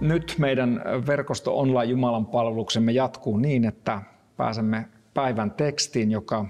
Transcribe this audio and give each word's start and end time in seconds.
nyt 0.00 0.34
meidän 0.38 0.82
verkosto 1.06 1.58
online 1.58 1.84
Jumalan 1.84 2.26
palveluksemme 2.26 2.92
jatkuu 2.92 3.36
niin, 3.36 3.64
että 3.64 4.02
pääsemme 4.36 4.88
päivän 5.14 5.50
tekstiin, 5.50 6.10
joka 6.10 6.46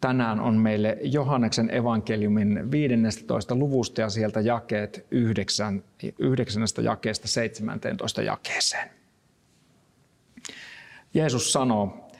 tänään 0.00 0.40
on 0.40 0.54
meille 0.54 0.98
Johanneksen 1.02 1.74
evankeliumin 1.74 2.70
15. 2.70 3.54
luvusta 3.54 4.00
ja 4.00 4.10
sieltä 4.10 4.40
jakeet 4.40 5.06
9, 5.10 5.84
9. 6.18 6.62
jakeesta 6.82 7.28
17 7.28 8.22
jakeeseen. 8.22 8.90
Jeesus 11.14 11.52
sanoo, 11.52 12.10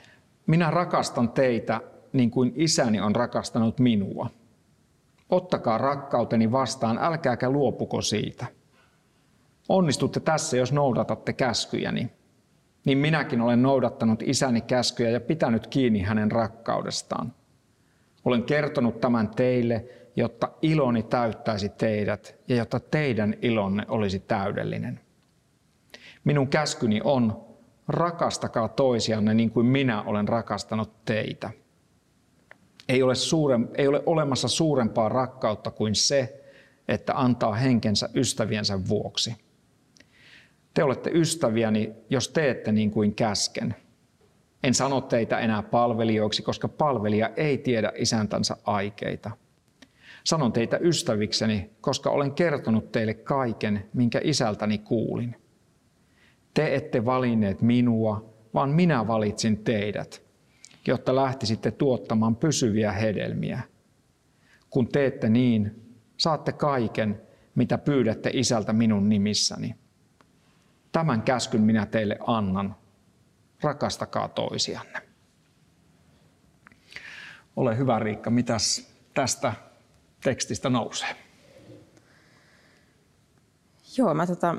minä 0.47 0.71
rakastan 0.71 1.29
teitä 1.29 1.81
niin 2.13 2.31
kuin 2.31 2.53
isäni 2.55 2.99
on 3.01 3.15
rakastanut 3.15 3.79
minua. 3.79 4.29
Ottakaa 5.29 5.77
rakkauteni 5.77 6.51
vastaan, 6.51 6.97
älkääkä 6.97 7.49
luopuko 7.49 8.01
siitä– 8.01 8.45
Onnistutte 9.69 10.19
tässä, 10.19 10.57
jos 10.57 10.73
noudatatte 10.73 11.33
käskyjäni. 11.33 12.11
Niin 12.85 12.97
minäkin 12.97 13.41
olen 13.41 13.61
noudattanut 13.61 14.23
isäni 14.23 14.61
käskyjä 14.61 15.09
ja 15.09 15.21
pitänyt 15.21 15.67
kiinni 15.67 16.01
hänen 16.01 16.31
rakkaudestaan. 16.31 17.33
Olen 18.25 18.43
kertonut 18.43 19.01
tämän 19.01 19.29
teille, 19.29 19.85
jotta 20.15 20.49
iloni 20.61 21.03
täyttäisi 21.03 21.69
teidät 21.69 22.35
ja 22.47 22.55
jotta 22.55 22.79
teidän 22.79 23.35
ilonne 23.41 23.85
olisi 23.87 24.19
täydellinen. 24.19 24.99
Minun 26.23 26.47
käskyni 26.47 27.01
on, 27.03 27.45
rakastakaa 27.87 28.67
toisianne 28.67 29.33
niin 29.33 29.51
kuin 29.51 29.65
minä 29.65 30.01
olen 30.01 30.27
rakastanut 30.27 31.05
teitä. 31.05 31.49
Ei 32.89 33.03
ole, 33.03 33.15
suuren, 33.15 33.69
ei 33.75 33.87
ole 33.87 34.03
olemassa 34.05 34.47
suurempaa 34.47 35.09
rakkautta 35.09 35.71
kuin 35.71 35.95
se, 35.95 36.43
että 36.87 37.13
antaa 37.15 37.53
henkensä 37.53 38.09
ystäviensä 38.15 38.87
vuoksi. 38.87 39.35
Te 40.73 40.83
olette 40.83 41.09
ystäviäni, 41.13 41.93
jos 42.09 42.29
teette 42.29 42.71
niin 42.71 42.91
kuin 42.91 43.15
käsken. 43.15 43.75
En 44.63 44.73
sano 44.73 45.01
teitä 45.01 45.39
enää 45.39 45.63
palvelijoiksi, 45.63 46.41
koska 46.41 46.67
palvelija 46.67 47.29
ei 47.37 47.57
tiedä 47.57 47.91
isäntänsä 47.95 48.57
aikeita. 48.63 49.31
Sanon 50.23 50.53
teitä 50.53 50.77
ystävikseni, 50.77 51.69
koska 51.81 52.09
olen 52.09 52.31
kertonut 52.31 52.91
teille 52.91 53.13
kaiken, 53.13 53.89
minkä 53.93 54.21
isältäni 54.23 54.77
kuulin. 54.77 55.35
Te 56.53 56.75
ette 56.75 57.05
valinneet 57.05 57.61
minua, 57.61 58.33
vaan 58.53 58.69
minä 58.69 59.07
valitsin 59.07 59.63
teidät, 59.63 60.21
jotta 60.87 61.15
lähtisitte 61.15 61.71
tuottamaan 61.71 62.35
pysyviä 62.35 62.91
hedelmiä. 62.91 63.61
Kun 64.69 64.87
teette 64.87 65.29
niin, 65.29 65.81
saatte 66.17 66.51
kaiken, 66.51 67.21
mitä 67.55 67.77
pyydätte 67.77 68.29
isältä 68.33 68.73
minun 68.73 69.09
nimissäni. 69.09 69.75
Tämän 70.91 71.21
käskyn 71.21 71.61
minä 71.61 71.85
teille 71.85 72.17
annan. 72.27 72.75
Rakastakaa 73.63 74.27
toisianne. 74.27 75.01
Ole 77.55 77.77
hyvä 77.77 77.99
Riikka, 77.99 78.29
mitäs 78.29 78.93
tästä 79.13 79.53
tekstistä 80.23 80.69
nousee? 80.69 81.15
Joo, 83.97 84.13
mä 84.13 84.27
tota, 84.27 84.55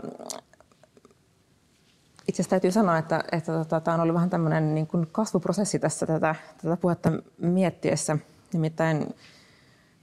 itse 2.29 2.43
asiassa 2.43 2.51
täytyy 2.51 2.73
sanoa, 2.73 2.99
että, 2.99 3.25
että 3.33 3.53
tota, 3.53 3.81
tämä 3.81 3.95
on 3.95 4.01
ollut 4.01 4.15
vähän 4.15 4.31
tämmöinen 4.31 4.75
niin 4.75 4.87
kuin 4.87 5.07
kasvuprosessi 5.13 5.79
tässä 5.79 6.07
tätä, 6.07 6.35
tätä 6.63 6.77
puhetta 6.77 7.13
miettiessä. 7.39 8.19
Nimittäin 8.53 9.15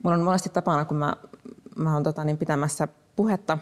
mulla 0.03 0.15
on 0.15 0.23
monesti 0.23 0.49
tapana, 0.49 0.85
kun 0.85 0.97
mä, 0.97 1.15
mä 1.75 1.93
oon 1.93 2.03
tota, 2.03 2.23
niin 2.23 2.37
pitämässä 2.37 2.87
puhetta 3.15 3.57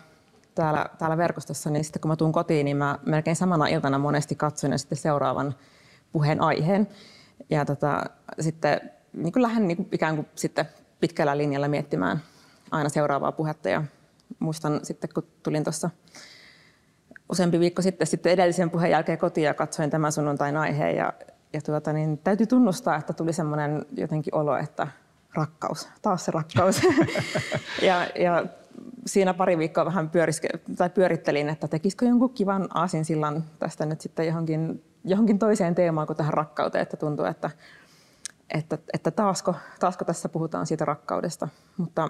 täällä, 0.55 0.85
täällä 0.97 1.17
verkostossa, 1.17 1.69
niin 1.69 1.83
sitten 1.83 2.01
kun 2.01 2.09
mä 2.11 2.15
tuun 2.15 2.31
kotiin, 2.31 2.65
niin 2.65 2.77
mä 2.77 2.99
melkein 3.05 3.35
samana 3.35 3.67
iltana 3.67 3.99
monesti 3.99 4.35
katson 4.35 4.71
ja 4.71 4.77
sitten 4.77 4.97
seuraavan 4.97 5.55
puheen 6.11 6.41
aiheen. 6.41 6.87
Ja 7.49 7.65
tota, 7.65 8.03
sitten 8.39 8.91
niin 9.13 9.33
kuin 9.33 9.43
lähden 9.43 9.67
niin 9.67 9.77
kuin 9.77 9.89
ikään 9.91 10.15
kuin 10.15 10.27
sitten 10.35 10.65
pitkällä 10.99 11.37
linjalla 11.37 11.67
miettimään 11.67 12.21
aina 12.71 12.89
seuraavaa 12.89 13.31
puhetta. 13.31 13.69
Ja 13.69 13.83
muistan 14.39 14.79
sitten, 14.83 15.09
kun 15.13 15.27
tulin 15.43 15.63
tuossa 15.63 15.89
useampi 17.29 17.59
viikko 17.59 17.81
sitten, 17.81 18.07
sitten 18.07 18.31
edellisen 18.31 18.69
puheen 18.69 18.91
jälkeen 18.91 19.17
kotiin 19.17 19.45
ja 19.45 19.53
katsoin 19.53 19.89
tämän 19.89 20.11
sunnuntain 20.11 20.57
aiheen. 20.57 20.95
Ja, 20.95 21.13
ja 21.53 21.61
tuota, 21.61 21.93
niin 21.93 22.17
täytyy 22.17 22.47
tunnustaa, 22.47 22.95
että 22.95 23.13
tuli 23.13 23.33
semmoinen 23.33 23.85
jotenkin 23.97 24.35
olo, 24.35 24.57
että 24.57 24.87
rakkaus, 25.33 25.89
taas 26.01 26.25
se 26.25 26.31
rakkaus. 26.31 26.81
ja, 27.81 28.07
ja 28.19 28.45
siinä 29.05 29.33
pari 29.33 29.57
viikkoa 29.57 29.85
vähän 29.85 30.09
pyöriske, 30.09 30.49
tai 30.77 30.89
pyörittelin, 30.89 31.49
että 31.49 31.67
tekisikö 31.67 32.05
jonkun 32.05 32.33
kivan 32.33 32.67
aasinsillan 32.73 33.43
tästä 33.59 33.85
nyt 33.85 34.01
sitten 34.01 34.27
johonkin, 34.27 34.83
johonkin 35.03 35.39
toiseen 35.39 35.75
teemaan 35.75 36.07
kuin 36.07 36.17
tähän 36.17 36.33
rakkauteen, 36.33 36.81
että 36.81 36.97
tuntuu, 36.97 37.25
että, 37.25 37.49
että, 38.53 38.77
että 38.93 39.11
taasko, 39.11 39.55
taasko 39.79 40.05
tässä 40.05 40.29
puhutaan 40.29 40.67
siitä 40.67 40.85
rakkaudesta. 40.85 41.47
Mutta 41.77 42.09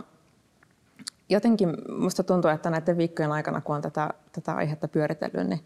jotenkin 1.29 1.69
minusta 1.87 2.23
tuntuu, 2.23 2.51
että 2.51 2.69
näiden 2.69 2.97
viikkojen 2.97 3.31
aikana, 3.31 3.61
kun 3.61 3.75
on 3.75 3.81
tätä, 3.81 4.09
tätä 4.31 4.53
aihetta 4.53 4.87
pyöritellyt, 4.87 5.47
niin, 5.47 5.65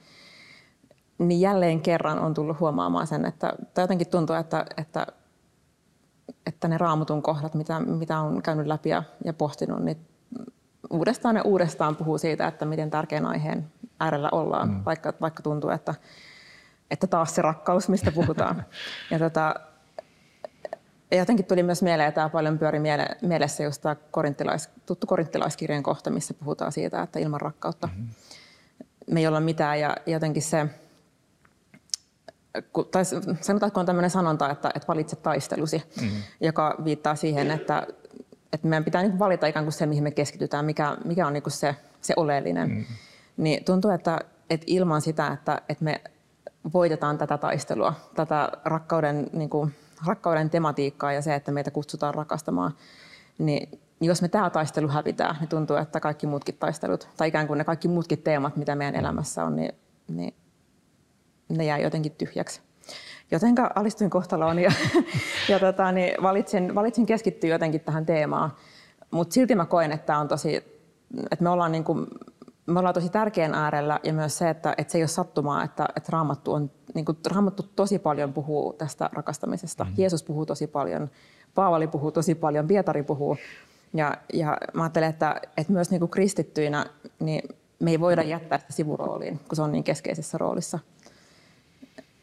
niin 1.18 1.41
jälleen 1.41 1.81
kerran 1.81 2.19
on 2.19 2.34
tullut 2.34 2.59
huomaamaan 2.59 3.07
sen, 3.07 3.25
että 3.25 3.53
tai 3.73 3.84
jotenkin 3.84 4.09
tuntuu, 4.09 4.35
että, 4.35 4.66
että, 4.78 5.07
että 6.45 6.68
ne 6.68 6.78
raamutun 6.78 7.22
kohdat, 7.22 7.53
mitä, 7.53 7.79
mitä 7.79 8.19
on 8.19 8.41
käynyt 8.41 8.68
läpi 8.68 8.89
ja, 8.89 9.03
ja 9.25 9.34
pohtinut, 9.34 9.84
niin 9.84 9.97
uudestaan 10.90 11.35
ja 11.35 11.44
uudestaan 11.44 11.95
puhuu 11.95 12.17
siitä, 12.17 12.47
että 12.47 12.66
miten 12.66 12.90
tärkeän 12.90 13.25
aiheen 13.25 13.72
äärellä 14.00 14.29
ollaan, 14.31 14.69
mm. 14.69 14.85
vaikka, 14.85 15.13
vaikka 15.22 15.44
tuntuu, 15.44 15.69
että, 15.69 15.95
että 16.91 17.07
taas 17.07 17.35
se 17.35 17.41
rakkaus, 17.41 17.90
mistä 17.90 18.12
puhutaan. 18.12 18.66
ja 19.12 19.19
tota, 19.19 19.56
jotenkin 21.12 21.45
tuli 21.45 21.63
myös 21.63 21.81
mieleen, 21.84 22.09
että 22.09 22.22
tämä 22.22 22.29
paljon 22.29 22.59
pyöri 22.59 22.79
miele, 22.79 23.07
mielessä 23.22 23.63
just 23.63 23.81
tämä 23.81 23.95
korintilais, 24.12 24.69
tuttu 24.85 25.07
korinttilaiskirjan 25.07 25.84
kohta, 25.84 26.09
missä 26.09 26.34
puhutaan 26.34 26.72
siitä, 26.72 27.01
että 27.01 27.19
ilman 27.19 27.41
rakkautta 27.41 27.88
mm-hmm. 27.88 28.09
me 29.12 29.19
ei 29.19 29.28
olla 29.28 29.39
mitään. 29.39 29.79
Ja 29.79 29.95
jotenkin 30.06 30.41
se, 30.41 30.66
tai 32.91 33.06
sanotaan, 33.41 33.68
että 33.68 33.79
on 33.79 33.85
tämmöinen 33.85 34.12
sanonta, 34.12 34.50
että, 34.50 34.72
että 34.75 34.88
valitse 34.88 35.16
taistelusi, 35.16 35.84
mm-hmm. 36.01 36.22
joka 36.41 36.75
viittaa 36.84 37.16
siihen, 37.16 37.51
että 37.51 37.88
että 38.54 38.68
meidän 38.68 38.84
pitää 38.84 39.02
niin 39.02 39.20
valita 39.20 39.48
ikään 39.48 39.66
kuin 39.66 39.74
se, 39.74 39.86
mihin 39.86 40.04
me 40.04 40.12
keskitytään, 40.12 40.66
mikä, 40.66 40.98
mikä 41.06 41.28
on 41.28 41.34
niin 41.34 41.44
kuin 41.44 41.54
se, 41.54 41.76
se 42.02 42.14
oleellinen. 42.18 42.70
Mm. 42.70 42.86
Niin 43.38 43.64
tuntuu, 43.64 43.92
että, 43.92 44.20
että 44.50 44.64
ilman 44.70 45.02
sitä, 45.02 45.28
että, 45.28 45.62
että 45.70 45.84
me 45.84 46.02
voitetaan 46.74 47.18
tätä 47.18 47.38
taistelua, 47.38 47.94
tätä 48.16 48.52
rakkauden, 48.66 49.30
niin 49.34 49.50
kuin, 49.50 49.76
rakkauden 50.06 50.50
tematiikkaa 50.50 51.14
ja 51.14 51.22
se, 51.22 51.36
että 51.36 51.52
meitä 51.52 51.72
kutsutaan 51.72 52.14
rakastamaan, 52.14 52.72
niin 53.38 53.80
jos 54.02 54.22
me 54.22 54.28
tämä 54.28 54.50
taistelu 54.50 54.88
hävitään, 54.88 55.36
niin 55.40 55.50
tuntuu, 55.50 55.76
että 55.76 56.00
kaikki 56.00 56.28
muutkin 56.28 56.58
taistelut, 56.60 57.08
tai 57.18 57.28
ikään 57.28 57.48
kuin 57.48 57.58
ne 57.58 57.64
kaikki 57.64 57.88
muutkin 57.88 58.22
teemat, 58.22 58.56
mitä 58.56 58.75
meidän 58.75 58.95
elämässä 58.95 59.45
on, 59.45 59.56
niin, 59.56 59.72
niin 60.07 60.34
ne 61.50 61.66
jää 61.66 61.78
jotenkin 61.78 62.12
tyhjäksi. 62.12 62.62
Jotenka 63.31 63.72
alistuin 63.76 64.10
kohtaloon 64.10 64.60
ja, 64.60 64.72
ja 65.50 65.60
tota, 65.60 65.92
niin 65.92 66.24
valitsin, 66.24 66.76
valitsin 66.76 67.06
keskittyä 67.06 67.50
jotenkin 67.50 67.81
tähän 67.81 68.06
teemaan. 68.06 68.52
Mutta 69.12 69.34
silti 69.34 69.56
mä 69.56 69.66
koen, 69.66 69.92
että, 69.92 70.18
on 70.18 70.28
tosi, 70.28 70.56
että 71.31 71.44
me, 71.44 71.50
ollaan 71.50 71.72
niin 71.72 71.84
kuin, 71.84 72.08
me 72.66 72.80
ollaan 72.80 72.94
tosi 72.94 73.10
tärkeän 73.10 73.54
äärellä 73.54 74.00
ja 74.04 74.14
myös 74.14 74.38
se, 74.38 74.50
että, 74.50 74.76
että 74.78 74.92
se 74.92 74.98
ei 74.98 75.02
ole 75.02 75.08
sattumaa, 75.08 75.64
että, 75.64 75.86
että 75.96 76.10
raamattu, 76.12 76.54
on, 76.54 76.72
niin 76.94 77.06
kuin, 77.06 77.18
raamattu 77.31 77.64
tosi 77.76 78.00
paljon 78.00 78.34
puhuu 78.34 78.74
tästä 78.74 79.10
rakastamisesta. 79.14 79.84
Mm. 79.84 79.94
Jeesus 79.98 80.24
puhuu 80.24 80.46
tosi 80.46 80.68
paljon, 80.68 81.10
Paavali 81.56 81.88
puhuu 81.88 82.12
tosi 82.12 82.36
paljon, 82.36 82.68
Pietari 82.68 83.04
puhuu. 83.04 83.38
Ja, 83.94 84.18
ja 84.34 84.58
mä 84.74 84.84
ajattelen, 84.84 85.10
että, 85.10 85.42
että 85.58 85.74
myös 85.74 85.92
niin 85.92 86.00
kuin 86.00 86.12
kristittyinä 86.12 86.86
niin 87.20 87.50
me 87.80 87.92
ei 87.92 88.00
voida 88.00 88.24
jättää 88.24 88.60
sitä 88.60 88.74
sivurooliin, 88.74 89.40
kun 89.48 89.56
se 89.56 89.62
on 89.62 89.72
niin 89.72 89.84
keskeisessä 89.84 90.38
roolissa 90.38 90.80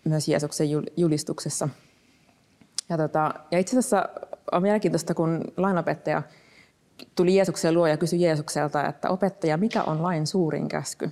myös 0.06 0.28
Jeesuksen 0.28 0.68
julistuksessa. 0.96 1.68
Ja, 2.88 2.96
tota, 2.96 3.34
ja 3.50 3.58
itse 3.58 3.78
asiassa 3.78 4.08
on 4.52 4.62
mielenkiintoista, 4.62 5.14
kun 5.14 5.44
lainopettaja 5.56 6.22
tuli 7.14 7.36
Jeesuksen 7.36 7.74
luo 7.74 7.86
ja 7.86 7.96
kysyi 7.96 8.22
Jeesukselta, 8.22 8.86
että 8.86 9.10
opettaja, 9.10 9.56
mikä 9.56 9.82
on 9.82 10.02
lain 10.02 10.26
suurin 10.26 10.68
käsky? 10.68 11.10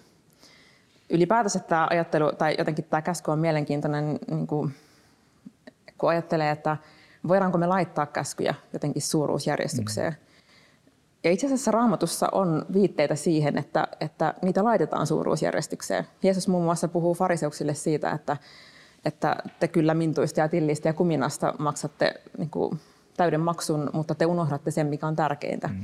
ylipäätänsä 1.10 1.58
tämä 1.58 1.86
ajattelu 1.90 2.32
tai 2.32 2.54
jotenkin 2.58 2.84
tämä 2.84 3.02
käsky 3.02 3.30
on 3.30 3.38
mielenkiintoinen, 3.38 4.18
niin 4.30 4.46
kuin, 4.46 4.74
kun 5.98 6.10
ajattelee, 6.10 6.50
että 6.50 6.76
voidaanko 7.28 7.58
me 7.58 7.66
laittaa 7.66 8.06
käskyjä 8.06 8.54
jotenkin 8.72 9.02
suuruusjärjestykseen. 9.02 10.12
Mm. 10.12 10.18
Ja 11.24 11.30
itse 11.30 11.46
asiassa 11.46 11.70
raamatussa 11.70 12.28
on 12.32 12.66
viitteitä 12.72 13.14
siihen, 13.14 13.58
että, 13.58 13.88
että 14.00 14.34
niitä 14.42 14.64
laitetaan 14.64 15.06
suuruusjärjestykseen. 15.06 16.06
Jeesus 16.22 16.48
muun 16.48 16.64
muassa 16.64 16.88
puhuu 16.88 17.14
fariseuksille 17.14 17.74
siitä, 17.74 18.10
että, 18.10 18.36
että 19.04 19.36
te 19.60 19.68
kyllä 19.68 19.94
mintuista 19.94 20.40
ja 20.40 20.48
tillistä 20.48 20.88
ja 20.88 20.92
kuminasta 20.92 21.54
maksatte 21.58 22.14
niin 22.38 22.50
kuin, 22.50 22.80
täyden 23.16 23.40
maksun, 23.40 23.90
mutta 23.92 24.14
te 24.14 24.26
unohdatte 24.26 24.70
sen, 24.70 24.86
mikä 24.86 25.06
on 25.06 25.16
tärkeintä. 25.16 25.68
Mm. 25.68 25.80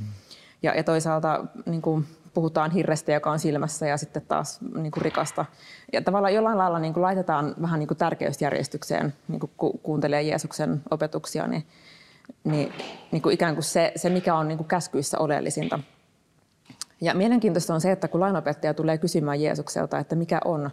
Ja, 0.63 0.75
ja 0.75 0.83
toisaalta 0.83 1.45
niin 1.65 1.81
kuin, 1.81 2.05
puhutaan 2.33 2.71
hirrestä, 2.71 3.11
joka 3.11 3.31
on 3.31 3.39
silmässä 3.39 3.87
ja 3.87 3.97
sitten 3.97 4.21
taas 4.27 4.59
niin 4.75 4.91
kuin 4.91 5.01
rikasta. 5.01 5.45
Ja 5.93 6.01
tavallaan 6.01 6.33
jollain 6.33 6.57
lailla 6.57 6.79
niin 6.79 6.93
kuin 6.93 7.01
laitetaan 7.01 7.55
vähän 7.61 7.79
niin 7.79 7.87
kuin 7.87 7.97
tärkeysjärjestykseen, 7.97 9.13
niin 9.27 9.39
kuin 9.39 9.51
ku, 9.57 9.77
kuuntelee 9.83 10.21
Jeesuksen 10.21 10.81
opetuksia, 10.91 11.47
niin, 11.47 11.67
niin, 12.43 12.73
niin 13.11 13.21
kuin 13.21 13.33
ikään 13.33 13.55
kuin 13.55 13.63
se, 13.63 13.91
se, 13.95 14.09
mikä 14.09 14.35
on 14.35 14.47
niin 14.47 14.57
kuin 14.57 14.67
käskyissä 14.67 15.19
oleellisinta. 15.19 15.79
Ja 17.01 17.13
mielenkiintoista 17.13 17.73
on 17.73 17.81
se, 17.81 17.91
että 17.91 18.07
kun 18.07 18.19
lainopettaja 18.19 18.73
tulee 18.73 18.97
kysymään 18.97 19.41
Jeesukselta, 19.41 19.99
että 19.99 20.15
mikä 20.15 20.39
on 20.45 20.69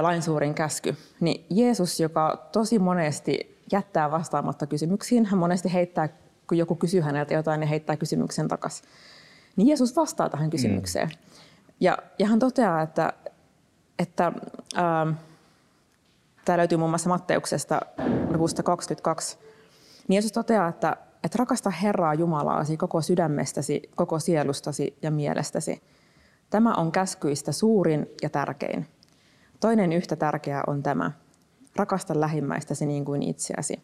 lain 0.00 0.22
suurin 0.22 0.54
käsky, 0.54 0.96
niin 1.20 1.46
Jeesus, 1.50 2.00
joka 2.00 2.48
tosi 2.52 2.78
monesti 2.78 3.60
jättää 3.72 4.10
vastaamatta 4.10 4.66
kysymyksiin, 4.66 5.26
hän 5.26 5.38
monesti 5.38 5.72
heittää, 5.72 6.08
kun 6.48 6.58
joku 6.58 6.74
kysyy 6.74 7.00
häneltä 7.00 7.34
jotain, 7.34 7.60
niin 7.60 7.68
heittää 7.68 7.96
kysymyksen 7.96 8.48
takaisin 8.48 8.88
niin 9.56 9.68
Jeesus 9.68 9.96
vastaa 9.96 10.28
tähän 10.28 10.50
kysymykseen. 10.50 11.08
Mm. 11.08 11.14
Ja, 11.80 11.98
ja 12.18 12.26
hän 12.26 12.38
toteaa, 12.38 12.82
että, 12.82 13.12
että 13.98 14.32
ähm, 14.78 15.10
tämä 16.44 16.58
löytyy 16.58 16.78
muun 16.78 16.90
muassa 16.90 17.08
Matteuksesta 17.08 17.80
luvusta 18.32 18.62
22, 18.62 19.38
niin 20.08 20.14
Jeesus 20.14 20.32
toteaa, 20.32 20.68
että, 20.68 20.96
että 21.24 21.38
rakasta 21.38 21.70
Herraa 21.70 22.14
Jumalaasi 22.14 22.76
koko 22.76 23.00
sydämestäsi, 23.00 23.82
koko 23.94 24.18
sielustasi 24.18 24.98
ja 25.02 25.10
mielestäsi. 25.10 25.82
Tämä 26.50 26.74
on 26.74 26.92
käskyistä 26.92 27.52
suurin 27.52 28.06
ja 28.22 28.30
tärkein. 28.30 28.86
Toinen 29.64 29.92
yhtä 29.92 30.16
tärkeä 30.16 30.62
on 30.66 30.82
tämä. 30.82 31.12
Rakasta 31.76 32.20
lähimmäistäsi 32.20 32.86
niin 32.86 33.04
kuin 33.04 33.22
itseäsi. 33.22 33.82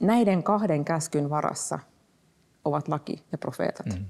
Näiden 0.00 0.42
kahden 0.42 0.84
käskyn 0.84 1.30
varassa 1.30 1.78
ovat 2.64 2.88
laki 2.88 3.24
ja 3.32 3.38
profeetat. 3.38 3.86
Mm. 3.86 4.06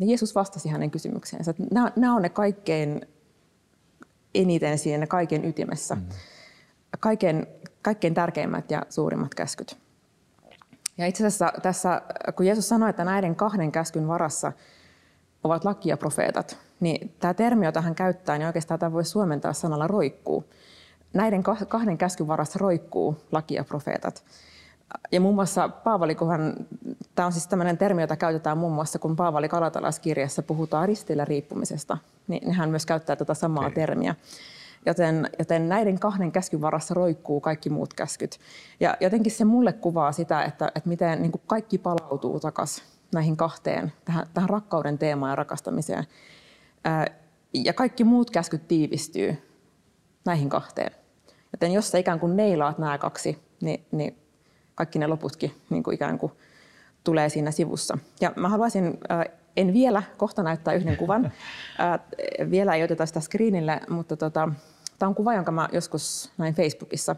Jeesus 0.00 0.34
vastasi 0.34 0.68
hänen 0.68 0.90
kysymykseensä. 0.90 1.50
Että 1.50 1.62
nämä, 1.70 1.92
nämä 1.96 2.14
on 2.14 2.22
ne 2.22 2.28
kaikkein 2.28 3.06
eniten 4.34 4.78
siinä 4.78 5.06
kaiken 5.06 5.44
ytimessä. 5.44 5.94
Mm. 5.94 6.02
Kaiken, 7.00 7.46
kaikkein 7.82 8.14
tärkeimmät 8.14 8.70
ja 8.70 8.82
suurimmat 8.88 9.34
käskyt. 9.34 9.78
Ja 10.98 11.06
itse 11.06 11.26
asiassa 11.26 11.52
tässä, 11.62 12.02
kun 12.36 12.46
Jeesus 12.46 12.68
sanoi, 12.68 12.90
että 12.90 13.04
näiden 13.04 13.36
kahden 13.36 13.72
käskyn 13.72 14.08
varassa 14.08 14.52
ovat 15.44 15.64
laki 15.64 15.88
ja 15.88 15.96
profeetat, 15.96 16.58
niin 16.80 17.14
tämä 17.20 17.34
termi, 17.34 17.64
jota 17.64 17.80
hän 17.80 17.94
käyttää, 17.94 18.38
niin 18.38 18.46
oikeastaan 18.46 18.80
tämä 18.80 18.92
voisi 18.92 19.10
suomentaa 19.10 19.52
sanalla 19.52 19.86
roikkuu. 19.86 20.44
Näiden 21.12 21.42
kahden 21.68 21.98
käskyn 21.98 22.26
varassa 22.26 22.58
roikkuu 22.58 23.16
laki 23.32 23.54
ja 23.54 23.64
profeetat. 23.64 24.24
Ja 25.12 25.20
muun 25.20 25.34
muassa 25.34 25.68
Paavali, 25.68 26.16
hän, 26.28 26.66
tämä 27.14 27.26
on 27.26 27.32
siis 27.32 27.46
tämmöinen 27.46 27.78
termi, 27.78 28.00
jota 28.00 28.16
käytetään 28.16 28.58
muun 28.58 28.72
muassa, 28.72 28.98
kun 28.98 29.16
Paavali 29.16 29.48
Kalatalaiskirjassa 29.48 30.42
puhutaan 30.42 30.88
ristillä 30.88 31.24
riippumisesta, 31.24 31.98
niin 32.28 32.52
hän 32.52 32.70
myös 32.70 32.86
käyttää 32.86 33.16
tätä 33.16 33.34
samaa 33.34 33.66
okay. 33.66 33.74
termiä. 33.74 34.14
Joten, 34.86 35.30
joten 35.38 35.68
näiden 35.68 35.98
kahden 35.98 36.32
käskyn 36.32 36.60
varassa 36.60 36.94
roikkuu 36.94 37.40
kaikki 37.40 37.70
muut 37.70 37.94
käskyt. 37.94 38.38
Ja 38.80 38.96
jotenkin 39.00 39.32
se 39.32 39.44
mulle 39.44 39.72
kuvaa 39.72 40.12
sitä, 40.12 40.42
että, 40.44 40.72
että 40.74 40.88
miten 40.88 41.22
niin 41.22 41.32
kuin 41.32 41.42
kaikki 41.46 41.78
palautuu 41.78 42.40
takaisin 42.40 42.84
näihin 43.12 43.36
kahteen, 43.36 43.92
tähän, 44.04 44.26
tähän 44.34 44.50
rakkauden 44.50 44.98
teemaan 44.98 45.30
ja 45.30 45.36
rakastamiseen. 45.36 46.04
Ja 47.54 47.72
kaikki 47.72 48.04
muut 48.04 48.30
käskyt 48.30 48.68
tiivistyy 48.68 49.36
näihin 50.24 50.48
kahteen. 50.48 50.90
Joten 51.52 51.72
jos 51.72 51.90
sä 51.90 51.98
ikään 51.98 52.20
kuin 52.20 52.36
neilaat 52.36 52.78
nämä 52.78 52.98
kaksi, 52.98 53.38
niin, 53.60 53.86
niin 53.92 54.18
kaikki 54.74 54.98
ne 54.98 55.06
loputkin 55.06 55.54
niin 55.70 55.82
kuin 55.82 55.94
ikään 55.94 56.18
kuin 56.18 56.32
tulee 57.04 57.28
siinä 57.28 57.50
sivussa. 57.50 57.98
Ja 58.20 58.32
mä 58.36 58.48
haluaisin, 58.48 58.98
äh, 59.10 59.24
en 59.56 59.72
vielä 59.72 60.02
kohta 60.16 60.42
näyttää 60.42 60.74
yhden 60.74 60.96
kuvan, 60.96 61.24
äh, 61.80 62.00
vielä 62.50 62.74
ei 62.74 62.82
oteta 62.84 63.06
sitä 63.06 63.20
screenille, 63.20 63.80
mutta 63.88 64.16
tota, 64.16 64.48
tämä 64.98 65.08
on 65.08 65.14
kuva, 65.14 65.34
jonka 65.34 65.52
mä 65.52 65.68
joskus 65.72 66.32
näin 66.38 66.54
Facebookissa. 66.54 67.16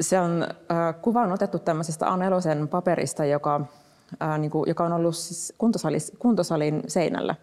Se 0.00 0.20
on, 0.20 0.42
äh, 0.42 1.02
kuva 1.02 1.22
on 1.22 1.32
otettu 1.32 1.58
tämmöisestä 1.58 2.06
A4 2.06 2.66
paperista, 2.66 3.24
joka, 3.24 3.60
niin 4.38 4.50
kuin, 4.50 4.68
joka 4.68 4.84
on 4.84 4.92
ollut 4.92 5.16
siis 5.16 5.54
kuntosalin 6.18 6.82
seinällä. 6.88 7.34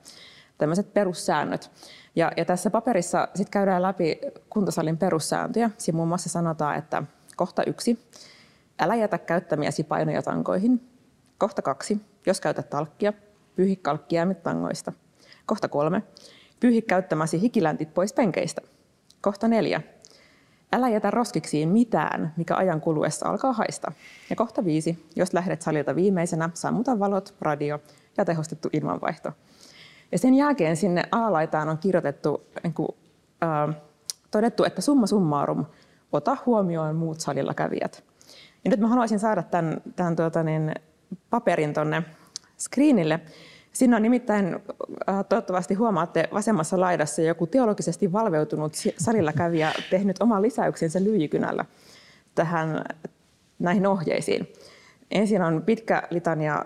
Tämmöiset 0.58 0.94
perussäännöt. 0.94 1.72
Ja, 2.16 2.32
ja 2.38 2.46
tässä 2.46 2.70
paperissa 2.70 3.28
sit 3.36 3.50
käydään 3.50 3.82
läpi 3.82 4.20
kuntosalin 4.50 4.98
perussääntöjä. 4.98 5.70
Siinä 5.78 5.96
muun 5.96 6.08
muassa 6.08 6.30
sanotaan, 6.30 6.76
että 6.76 7.04
kohta 7.36 7.64
yksi, 7.64 8.00
Älä 8.80 8.96
jätä 8.96 9.18
käyttämiäsi 9.18 9.84
painoja 9.84 10.22
tankoihin. 10.22 10.90
Kohta 11.38 11.62
kaksi. 11.62 12.02
Jos 12.26 12.42
käytät 12.42 12.70
talkkia, 12.70 13.14
pyyhi 13.56 13.76
kalkkiaimet 13.76 14.44
tangoista. 14.44 14.94
Kohta 15.46 15.68
kolme. 15.68 16.04
Pyyhi 16.60 16.82
käyttämäsi 16.82 17.42
hikiläntit 17.42 17.94
pois 17.94 18.14
penkeistä. 18.14 18.62
Kohta 19.22 19.48
neljä. 19.48 19.82
Älä 20.74 20.90
jätä 20.90 21.12
roskiksiin 21.12 21.70
mitään, 21.70 22.34
mikä 22.38 22.56
ajan 22.56 22.82
kuluessa 22.82 23.30
alkaa 23.30 23.54
haista. 23.54 23.92
Ja 24.30 24.36
kohta 24.36 24.66
viisi. 24.66 25.06
Jos 25.16 25.34
lähdet 25.34 25.62
salilta 25.62 25.96
viimeisenä, 25.96 26.50
sammuta 26.54 27.00
valot, 27.00 27.36
radio 27.42 27.80
ja 28.18 28.26
tehostettu 28.26 28.70
ilmanvaihto. 28.74 29.32
Ja 30.12 30.18
sen 30.20 30.34
jälkeen 30.34 30.78
sinne 30.78 31.04
alalaitaan 31.12 31.70
on 31.70 31.78
kirjoitettu, 31.78 32.46
niin 32.64 32.74
kuin, 32.74 32.90
äh, 33.44 33.76
todettu, 34.32 34.64
että 34.64 34.82
summa 34.82 35.08
summarum, 35.08 35.66
ota 36.12 36.38
huomioon 36.46 36.96
muut 36.96 37.20
salilla 37.20 37.54
kävijät. 37.54 38.04
Ja 38.66 38.72
nyt 38.72 38.80
mä 38.80 38.88
haluaisin 38.88 39.20
saada 39.20 39.44
tämän, 39.44 39.82
tämän 39.96 40.16
tuota 40.16 40.44
niin, 40.44 40.74
paperin 41.30 41.74
tuonne 41.74 42.04
screenille. 42.60 43.20
Siinä 43.74 43.96
on 43.96 44.02
nimittäin, 44.02 44.56
äh, 45.10 45.26
toivottavasti 45.30 45.74
huomaatte, 45.74 46.30
vasemmassa 46.34 46.80
laidassa 46.80 47.22
joku 47.22 47.48
teologisesti 47.48 48.12
valveutunut 48.12 48.74
salilla 48.98 49.34
kävijä 49.34 49.72
tehnyt 49.90 50.22
oman 50.22 50.42
lisäyksensä 50.42 51.04
lyijykynällä 51.04 51.66
tähän, 52.36 52.86
näihin 53.60 53.88
ohjeisiin. 53.88 54.54
Ensin 55.12 55.42
on 55.42 55.64
pitkä 55.66 56.04
litania 56.10 56.64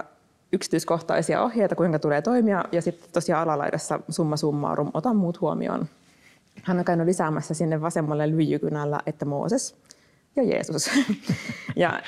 yksityiskohtaisia 0.53 1.43
ohjeita, 1.43 1.75
kuinka 1.75 1.99
tulee 1.99 2.21
toimia, 2.21 2.63
ja 2.71 2.81
sitten 2.81 3.09
tosiaan 3.13 3.43
alalaidassa 3.43 3.99
summa 4.09 4.37
summarum, 4.37 4.91
ota 4.93 5.13
muut 5.13 5.41
huomioon. 5.41 5.87
Hän 6.63 6.79
on 6.79 6.85
käynyt 6.85 7.07
lisäämässä 7.07 7.53
sinne 7.53 7.81
vasemmalle 7.81 8.29
lyijykynällä, 8.29 8.99
että 9.05 9.25
Mooses 9.25 9.75
ja 10.35 10.43
Jeesus. 10.43 10.89
ja 11.75 12.01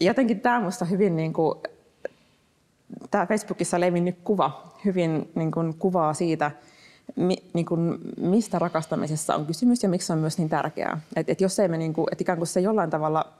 jotenkin 0.00 0.40
tämä 0.40 0.58
minusta 0.58 0.84
hyvin 0.84 1.16
niin 1.16 1.32
kuin, 1.32 1.58
tämä 3.10 3.26
Facebookissa 3.26 3.80
levinnyt 3.80 4.18
kuva 4.24 4.72
hyvin 4.84 5.30
niin 5.34 5.50
kuin, 5.50 5.74
kuvaa 5.74 6.14
siitä, 6.14 6.50
mi, 7.16 7.36
niin 7.52 7.66
kuin, 7.66 7.98
mistä 8.16 8.58
rakastamisessa 8.58 9.34
on 9.34 9.46
kysymys 9.46 9.82
ja 9.82 9.88
miksi 9.88 10.06
se 10.06 10.12
on 10.12 10.18
myös 10.18 10.38
niin 10.38 10.48
tärkeää. 10.48 11.00
Et, 11.16 11.30
et 11.30 11.40
jos 11.40 11.58
ei 11.58 11.68
me, 11.68 11.78
niin 11.78 11.92
kuin, 11.92 12.06
et 12.12 12.20
ikään 12.20 12.38
kuin 12.38 12.48
se 12.48 12.60
jollain 12.60 12.90
tavalla, 12.90 13.32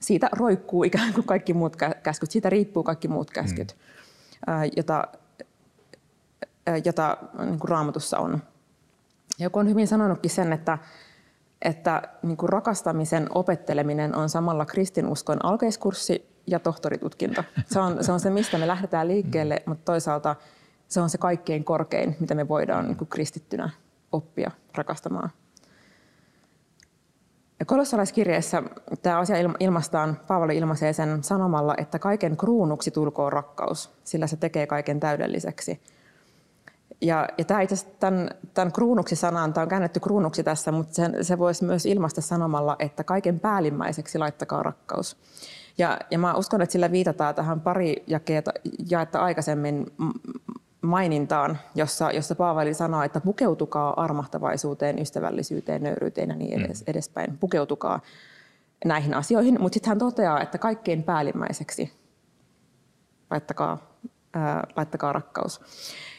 siitä 0.00 0.28
roikkuu 0.32 0.84
ikään 0.84 1.12
kuin 1.14 1.26
kaikki 1.26 1.54
muut 1.54 1.76
käskyt, 2.02 2.30
siitä 2.30 2.50
riippuu 2.50 2.82
kaikki 2.82 3.08
muut 3.08 3.30
käskyt, 3.30 3.76
mm. 3.76 4.52
ää, 4.52 4.64
jota, 4.76 5.08
ää, 6.66 6.76
jota 6.84 7.16
niin 7.38 7.58
kuin 7.58 7.68
raamatussa 7.68 8.18
on. 8.18 8.42
Joku 9.38 9.58
on 9.58 9.68
hyvin 9.68 9.88
sanonutkin 9.88 10.30
sen, 10.30 10.52
että 10.52 10.78
että 11.62 12.02
niin 12.22 12.36
kuin 12.36 12.48
rakastamisen 12.48 13.26
opetteleminen 13.34 14.16
on 14.16 14.28
samalla 14.28 14.66
kristinuskon 14.66 15.44
alkeiskurssi 15.44 16.35
ja 16.46 16.60
tohtoritutkinto. 16.60 17.44
Se 17.66 17.80
on, 17.80 18.04
se 18.04 18.12
on 18.12 18.20
se, 18.20 18.30
mistä 18.30 18.58
me 18.58 18.66
lähdetään 18.66 19.08
liikkeelle, 19.08 19.62
mutta 19.66 19.84
toisaalta 19.84 20.36
se 20.88 21.00
on 21.00 21.10
se 21.10 21.18
kaikkein 21.18 21.64
korkein, 21.64 22.16
mitä 22.20 22.34
me 22.34 22.48
voidaan 22.48 22.86
niin 22.86 22.96
kuin 22.96 23.08
kristittynä 23.08 23.70
oppia 24.12 24.50
rakastamaan. 24.74 25.30
Ja 27.60 27.66
kolossalaiskirjeessä 27.66 28.62
tämä 29.02 29.18
asia 29.18 29.36
ilmaistaan, 29.60 30.20
Paavali 30.26 30.56
ilmaisee 30.56 30.92
sen 30.92 31.24
sanomalla, 31.24 31.74
että 31.78 31.98
kaiken 31.98 32.36
kruunuksi 32.36 32.90
tulkoon 32.90 33.32
rakkaus, 33.32 33.90
sillä 34.04 34.26
se 34.26 34.36
tekee 34.36 34.66
kaiken 34.66 35.00
täydelliseksi– 35.00 35.80
ja, 37.00 37.28
ja 37.38 37.44
tämä 37.44 37.60
itse 37.60 37.86
tämän, 38.00 38.30
tämän 38.54 38.72
kruunuksi-sanan, 38.72 39.52
tämä 39.52 39.62
on 39.62 39.68
käännetty 39.68 40.00
kruunuksi 40.00 40.42
tässä, 40.42 40.72
mutta 40.72 40.94
se, 40.94 41.10
se 41.22 41.38
voisi 41.38 41.64
myös 41.64 41.86
ilmaista 41.86 42.20
sanomalla, 42.20 42.76
että 42.78 43.04
kaiken 43.04 43.40
päällimmäiseksi 43.40 44.18
laittakaa 44.18 44.62
rakkaus. 44.62 45.16
Ja, 45.78 45.98
ja 46.10 46.18
mä 46.18 46.34
uskon, 46.34 46.62
että 46.62 46.72
sillä 46.72 46.90
viitataan 46.90 47.34
tähän 47.34 47.60
pari 47.60 48.04
jakeeta, 48.06 48.52
jaetta 48.90 49.18
aikaisemmin 49.18 49.86
mainintaan, 50.82 51.58
jossa, 51.74 52.10
jossa 52.10 52.34
Paavali 52.34 52.74
sanoo, 52.74 53.02
että 53.02 53.20
pukeutukaa 53.20 54.02
armahtavaisuuteen, 54.02 54.98
ystävällisyyteen, 54.98 55.82
nöyryyteen 55.82 56.28
ja 56.28 56.36
niin 56.36 56.64
edes, 56.64 56.80
mm. 56.80 56.84
edespäin. 56.90 57.38
Pukeutukaa 57.38 58.00
näihin 58.84 59.14
asioihin, 59.14 59.60
mutta 59.60 59.74
sitten 59.74 59.88
hän 59.88 59.98
toteaa, 59.98 60.40
että 60.40 60.58
kaikkein 60.58 61.02
päällimmäiseksi 61.02 61.92
laittakaa, 63.30 63.98
ää, 64.34 64.66
laittakaa 64.76 65.12
rakkaus. 65.12 65.60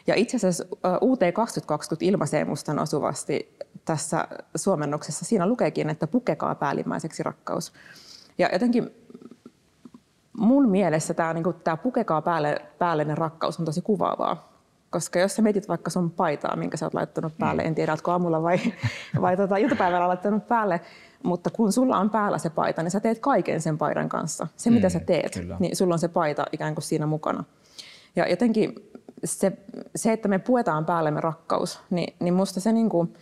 Ja 0.07 0.15
itse 0.15 0.37
asiassa 0.37 0.65
UT 1.01 1.19
2020 1.33 2.05
ilmaisee 2.05 2.45
musta 2.45 2.81
osuvasti 2.81 3.57
tässä 3.85 4.27
suomennoksessa. 4.55 5.25
Siinä 5.25 5.47
lukeekin, 5.47 5.89
että 5.89 6.07
pukekaa 6.07 6.55
päällimmäiseksi 6.55 7.23
rakkaus. 7.23 7.73
Ja 8.37 8.49
jotenkin 8.53 8.91
mun 10.37 10.69
mielessä 10.69 11.13
tämä, 11.13 11.33
niin 11.33 11.43
tämä 11.63 11.77
pukekaa 11.77 12.21
päälle, 12.21 12.61
päällinen 12.79 13.17
rakkaus 13.17 13.59
on 13.59 13.65
tosi 13.65 13.81
kuvaavaa. 13.81 14.57
Koska 14.89 15.19
jos 15.19 15.35
sä 15.35 15.41
mietit 15.41 15.67
vaikka 15.67 15.89
sun 15.89 16.11
paitaa, 16.11 16.55
minkä 16.55 16.77
sä 16.77 16.85
oot 16.85 16.93
laittanut 16.93 17.37
päälle, 17.37 17.61
mm. 17.61 17.67
en 17.67 17.75
tiedä, 17.75 17.91
oletko 17.91 18.11
aamulla 18.11 18.43
vai, 18.43 18.59
vai 19.21 19.37
tota, 19.37 19.57
iltapäivällä 19.57 20.07
laittanut 20.07 20.47
päälle, 20.47 20.81
mutta 21.23 21.49
kun 21.49 21.71
sulla 21.71 21.97
on 21.97 22.09
päällä 22.09 22.37
se 22.37 22.49
paita, 22.49 22.83
niin 22.83 22.91
sä 22.91 22.99
teet 22.99 23.19
kaiken 23.19 23.61
sen 23.61 23.77
paidan 23.77 24.09
kanssa. 24.09 24.47
Se, 24.55 24.69
mitä 24.69 24.87
mm, 24.87 24.91
sä 24.91 24.99
teet, 24.99 25.33
kyllä. 25.33 25.57
niin 25.59 25.75
sulla 25.75 25.93
on 25.93 25.99
se 25.99 26.07
paita 26.07 26.45
ikään 26.51 26.75
kuin 26.75 26.83
siinä 26.83 27.05
mukana. 27.05 27.43
Ja 28.15 28.29
jotenkin 28.29 28.75
se, 29.23 29.51
se 29.95 30.11
että 30.11 30.27
me 30.27 30.39
puetaan 30.39 30.85
päällemme 30.85 31.21
rakkaus, 31.21 31.79
niin, 31.89 32.15
niin 32.19 32.33
musta 32.33 32.59
se, 32.59 32.71
niin 32.71 32.89
kuin, 32.89 33.13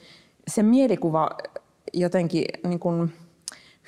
se 0.48 0.64
mielikuva 0.64 1.30
jotenkin 1.94 2.46
niin 2.68 2.80
kuin, 2.80 3.14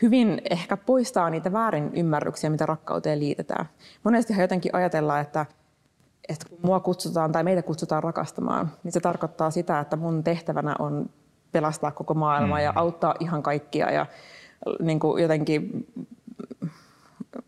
hyvin 0.02 0.42
ehkä 0.50 0.78
poistaa 0.78 1.30
niitä 1.30 1.52
väärin 1.52 1.92
ymmärryksiä, 1.94 2.50
mitä 2.50 2.66
rakkauteen 2.66 3.20
liitetään. 3.20 3.66
Monestihan 4.04 4.42
jotenkin 4.42 4.76
ajatellaan, 4.76 5.22
että, 5.22 5.46
että 6.30 6.46
kun 6.50 6.60
mua 6.62 6.80
kutsutaan 6.80 7.32
tai 7.32 7.44
meitä 7.44 7.62
kutsutaan 7.62 8.04
rakastamaan, 8.04 8.72
niin 8.84 8.92
se 8.92 9.00
tarkoittaa 9.00 9.52
sitä, 9.52 9.80
että 9.80 9.96
mun 9.96 10.24
tehtävänä 10.24 10.76
on 10.80 11.10
pelastaa 11.52 11.92
koko 11.92 12.14
maailma 12.14 12.56
mm. 12.56 12.64
ja 12.64 12.74
auttaa 12.76 13.16
ihan 13.20 13.44
kaikkia 13.44 13.92
ja 13.92 14.06
niin 14.80 15.00
kuin 15.00 15.22
jotenkin 15.22 15.88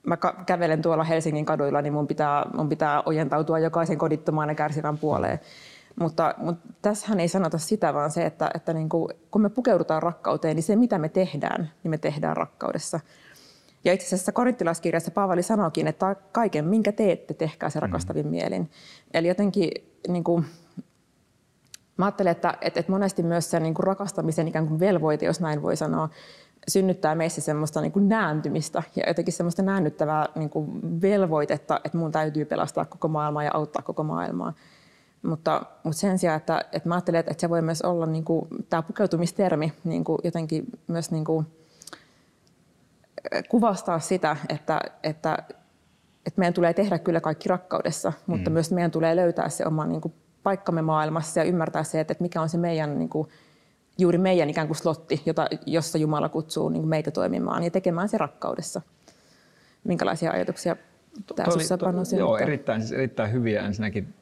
mä 0.04 0.18
kävelen 0.46 0.82
tuolla 0.82 1.04
Helsingin 1.04 1.46
kaduilla, 1.46 1.82
niin 1.82 1.94
mun 1.94 2.08
pitää, 2.08 2.46
mun 2.54 2.70
pitää 2.70 3.04
ojentautua 3.06 3.60
jokaisen 3.60 3.98
kodittomaan 3.98 4.50
ja 4.50 4.56
kärsivän 4.56 4.98
puoleen. 4.98 5.40
Mutta, 6.00 6.34
mutta 6.38 6.74
tässähän 6.82 7.20
ei 7.20 7.28
sanota 7.28 7.58
sitä, 7.58 7.94
vaan 7.94 8.12
se, 8.12 8.26
että, 8.26 8.52
että 8.54 8.74
niin 8.74 8.90
kuin, 8.90 9.08
kun 9.32 9.42
me 9.42 9.50
pukeudutaan 9.50 10.04
rakkauteen, 10.04 10.56
niin 10.56 10.64
se 10.64 10.76
mitä 10.76 10.98
me 10.98 11.10
tehdään, 11.10 11.72
niin 11.84 11.90
me 11.90 11.98
tehdään 11.98 12.38
rakkaudessa. 12.38 13.00
Ja 13.84 13.94
itse 13.94 14.06
asiassa 14.06 14.32
korinttilaiskirjassa 14.32 15.12
Paavali 15.12 15.44
sanoikin, 15.44 15.88
että 15.88 16.16
kaiken, 16.32 16.66
minkä 16.66 16.92
teette, 16.92 17.34
tehkää 17.34 17.70
se 17.70 17.80
rakastavin 17.80 18.26
mm. 18.26 18.30
mielin. 18.30 18.72
Eli 19.14 19.28
jotenkin 19.28 19.72
niin 20.08 20.24
kuin, 20.24 20.46
mä 21.98 22.06
ajattelen, 22.06 22.32
että, 22.32 22.58
että, 22.62 22.80
että 22.80 22.92
monesti 22.92 23.24
myös 23.24 23.52
se 23.52 23.60
niin 23.60 23.74
kuin 23.74 23.84
rakastamisen 23.84 24.48
ikään 24.48 24.68
kuin 24.68 24.80
velvoite, 24.80 25.26
jos 25.26 25.40
näin 25.40 25.62
voi 25.62 25.76
sanoa, 25.76 26.10
synnyttää 26.68 27.16
meissä 27.16 27.42
semmoista 27.42 27.82
niin 27.82 27.92
kuin 27.92 28.10
nääntymistä 28.10 28.84
ja 28.96 29.04
jotenkin 29.08 29.34
semmoista 29.34 29.62
näännyttävää 29.62 30.26
niin 30.36 30.50
kuin 30.50 30.82
velvoitetta, 31.02 31.82
että 31.84 31.98
mun 31.98 32.12
täytyy 32.12 32.46
pelastaa 32.46 32.86
koko 32.86 33.08
maailmaa 33.08 33.44
ja 33.44 33.52
auttaa 33.54 33.82
koko 33.82 34.04
maailmaa. 34.04 34.54
Mutta, 35.22 35.66
mutta 35.84 36.00
sen 36.00 36.20
sijaan, 36.20 36.38
että, 36.38 36.66
että 36.72 36.90
mä 36.90 36.96
ajattelen, 36.96 37.20
että 37.20 37.42
se 37.42 37.50
voi 37.50 37.62
myös 37.62 37.82
olla 37.82 38.06
niin 38.06 38.26
kuin, 38.26 38.48
tämä 38.70 38.82
pukeutumistermi 38.82 39.74
niin 39.84 40.04
kuin 40.04 40.18
jotenkin 40.24 40.66
myös 40.88 41.12
niin 41.12 41.26
kuin, 41.26 41.46
kuvastaa 43.50 44.00
sitä, 44.00 44.38
että, 44.50 44.82
että, 45.04 45.38
että 46.26 46.40
meidän 46.40 46.54
tulee 46.54 46.74
tehdä 46.74 47.00
kyllä 47.00 47.22
kaikki 47.22 47.50
rakkaudessa, 47.50 48.14
mutta 48.28 48.50
mm. 48.50 48.54
myös 48.54 48.72
meidän 48.72 48.92
tulee 48.92 49.16
löytää 49.16 49.50
se 49.50 49.66
oma 49.66 49.86
niin 49.86 50.02
kuin, 50.02 50.14
paikkamme 50.44 50.82
maailmassa 50.82 51.40
ja 51.40 51.44
ymmärtää 51.44 51.84
se, 51.84 52.00
että, 52.00 52.12
että 52.12 52.24
mikä 52.24 52.42
on 52.42 52.50
se 52.50 52.58
meidän 52.58 53.00
niin 53.00 53.10
kuin, 53.10 53.30
juuri 53.98 54.18
meidän 54.18 54.50
ikään 54.50 54.68
kuin 54.68 54.78
slotti, 54.78 55.22
jota, 55.26 55.48
jossa 55.66 55.98
Jumala 55.98 56.30
kutsuu 56.30 56.70
niin 56.70 56.82
kuin 56.82 56.90
meitä 56.90 57.12
toimimaan 57.12 57.64
ja 57.64 57.72
tekemään 57.72 58.10
se 58.10 58.18
rakkaudessa. 58.18 58.82
Minkälaisia 59.84 60.32
ajatuksia 60.32 60.76
tämä 61.36 61.52
sinussa 61.52 62.16
Joo, 62.16 62.38
erittäin, 62.38 62.82
siis 62.82 62.92
erittäin 62.92 63.32
hyviä 63.32 63.62
ensinnäkin 63.62 64.14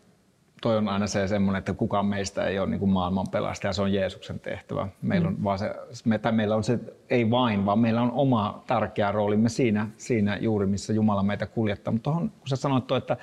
toi 0.61 0.77
on 0.77 0.87
aina 0.87 1.07
se 1.07 1.27
semmoinen, 1.27 1.59
että 1.59 1.73
kukaan 1.73 2.05
meistä 2.05 2.45
ei 2.45 2.59
ole 2.59 2.69
niin 2.69 2.79
kuin 2.79 2.91
maailman 2.91 3.27
pelastaja, 3.31 3.73
se 3.73 3.81
on 3.81 3.93
Jeesuksen 3.93 4.39
tehtävä. 4.39 4.87
Meillä 5.01 5.27
on, 5.27 5.33
mm. 5.33 5.43
vaan 5.43 5.59
se, 5.59 5.75
me, 6.05 6.17
tai 6.17 6.31
meillä 6.31 6.55
on 6.55 6.63
se, 6.63 6.79
ei 7.09 7.29
vain, 7.29 7.65
vaan 7.65 7.79
meillä 7.79 8.01
on 8.01 8.11
oma 8.11 8.63
tärkeä 8.67 9.11
roolimme 9.11 9.49
siinä, 9.49 9.87
siinä 9.97 10.37
juuri, 10.37 10.65
missä 10.65 10.93
Jumala 10.93 11.23
meitä 11.23 11.45
kuljettaa. 11.45 11.91
Mutta 11.91 12.09
tohon, 12.09 12.29
kun 12.29 12.47
sä 12.47 12.55
sanoit, 12.55 12.91
että 12.91 13.17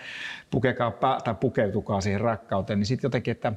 pukekaa 0.50 0.92
tai 1.24 1.34
pukeutukaa 1.40 2.00
siihen 2.00 2.20
rakkauteen, 2.20 2.78
niin 2.78 2.86
sitten 2.86 3.08
jotenkin, 3.08 3.32
että, 3.32 3.52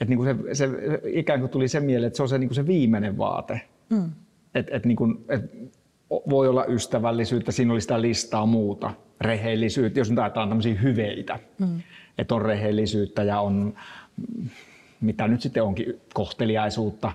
että 0.00 0.04
niin 0.04 0.18
kuin 0.18 0.36
se, 0.36 0.54
se, 0.54 0.68
ikään 1.04 1.40
kuin 1.40 1.50
tuli 1.50 1.68
se 1.68 1.80
mieleen, 1.80 2.06
että 2.06 2.16
se 2.16 2.22
on 2.22 2.28
se, 2.28 2.38
niin 2.38 2.48
kuin 2.48 2.56
se 2.56 2.66
viimeinen 2.66 3.18
vaate. 3.18 3.60
Mm. 3.90 4.12
Että 4.54 4.76
et 4.76 4.86
niin 4.86 4.96
kuin, 4.96 5.24
et 5.28 5.72
voi 6.30 6.48
olla 6.48 6.64
ystävällisyyttä, 6.64 7.52
siinä 7.52 7.72
oli 7.72 7.80
sitä 7.80 8.02
listaa 8.02 8.46
muuta, 8.46 8.90
rehellisyyttä, 9.20 10.00
jos 10.00 10.10
nyt 10.10 10.18
ajatellaan 10.18 10.48
tämmöisiä 10.48 10.74
hyveitä. 10.74 11.38
Mm 11.58 11.80
että 12.18 12.34
on 12.34 12.42
rehellisyyttä 12.42 13.22
ja 13.22 13.40
on, 13.40 13.74
mitä 15.00 15.28
nyt 15.28 15.40
sitten 15.40 15.62
onkin, 15.62 16.00
kohteliaisuutta. 16.14 17.12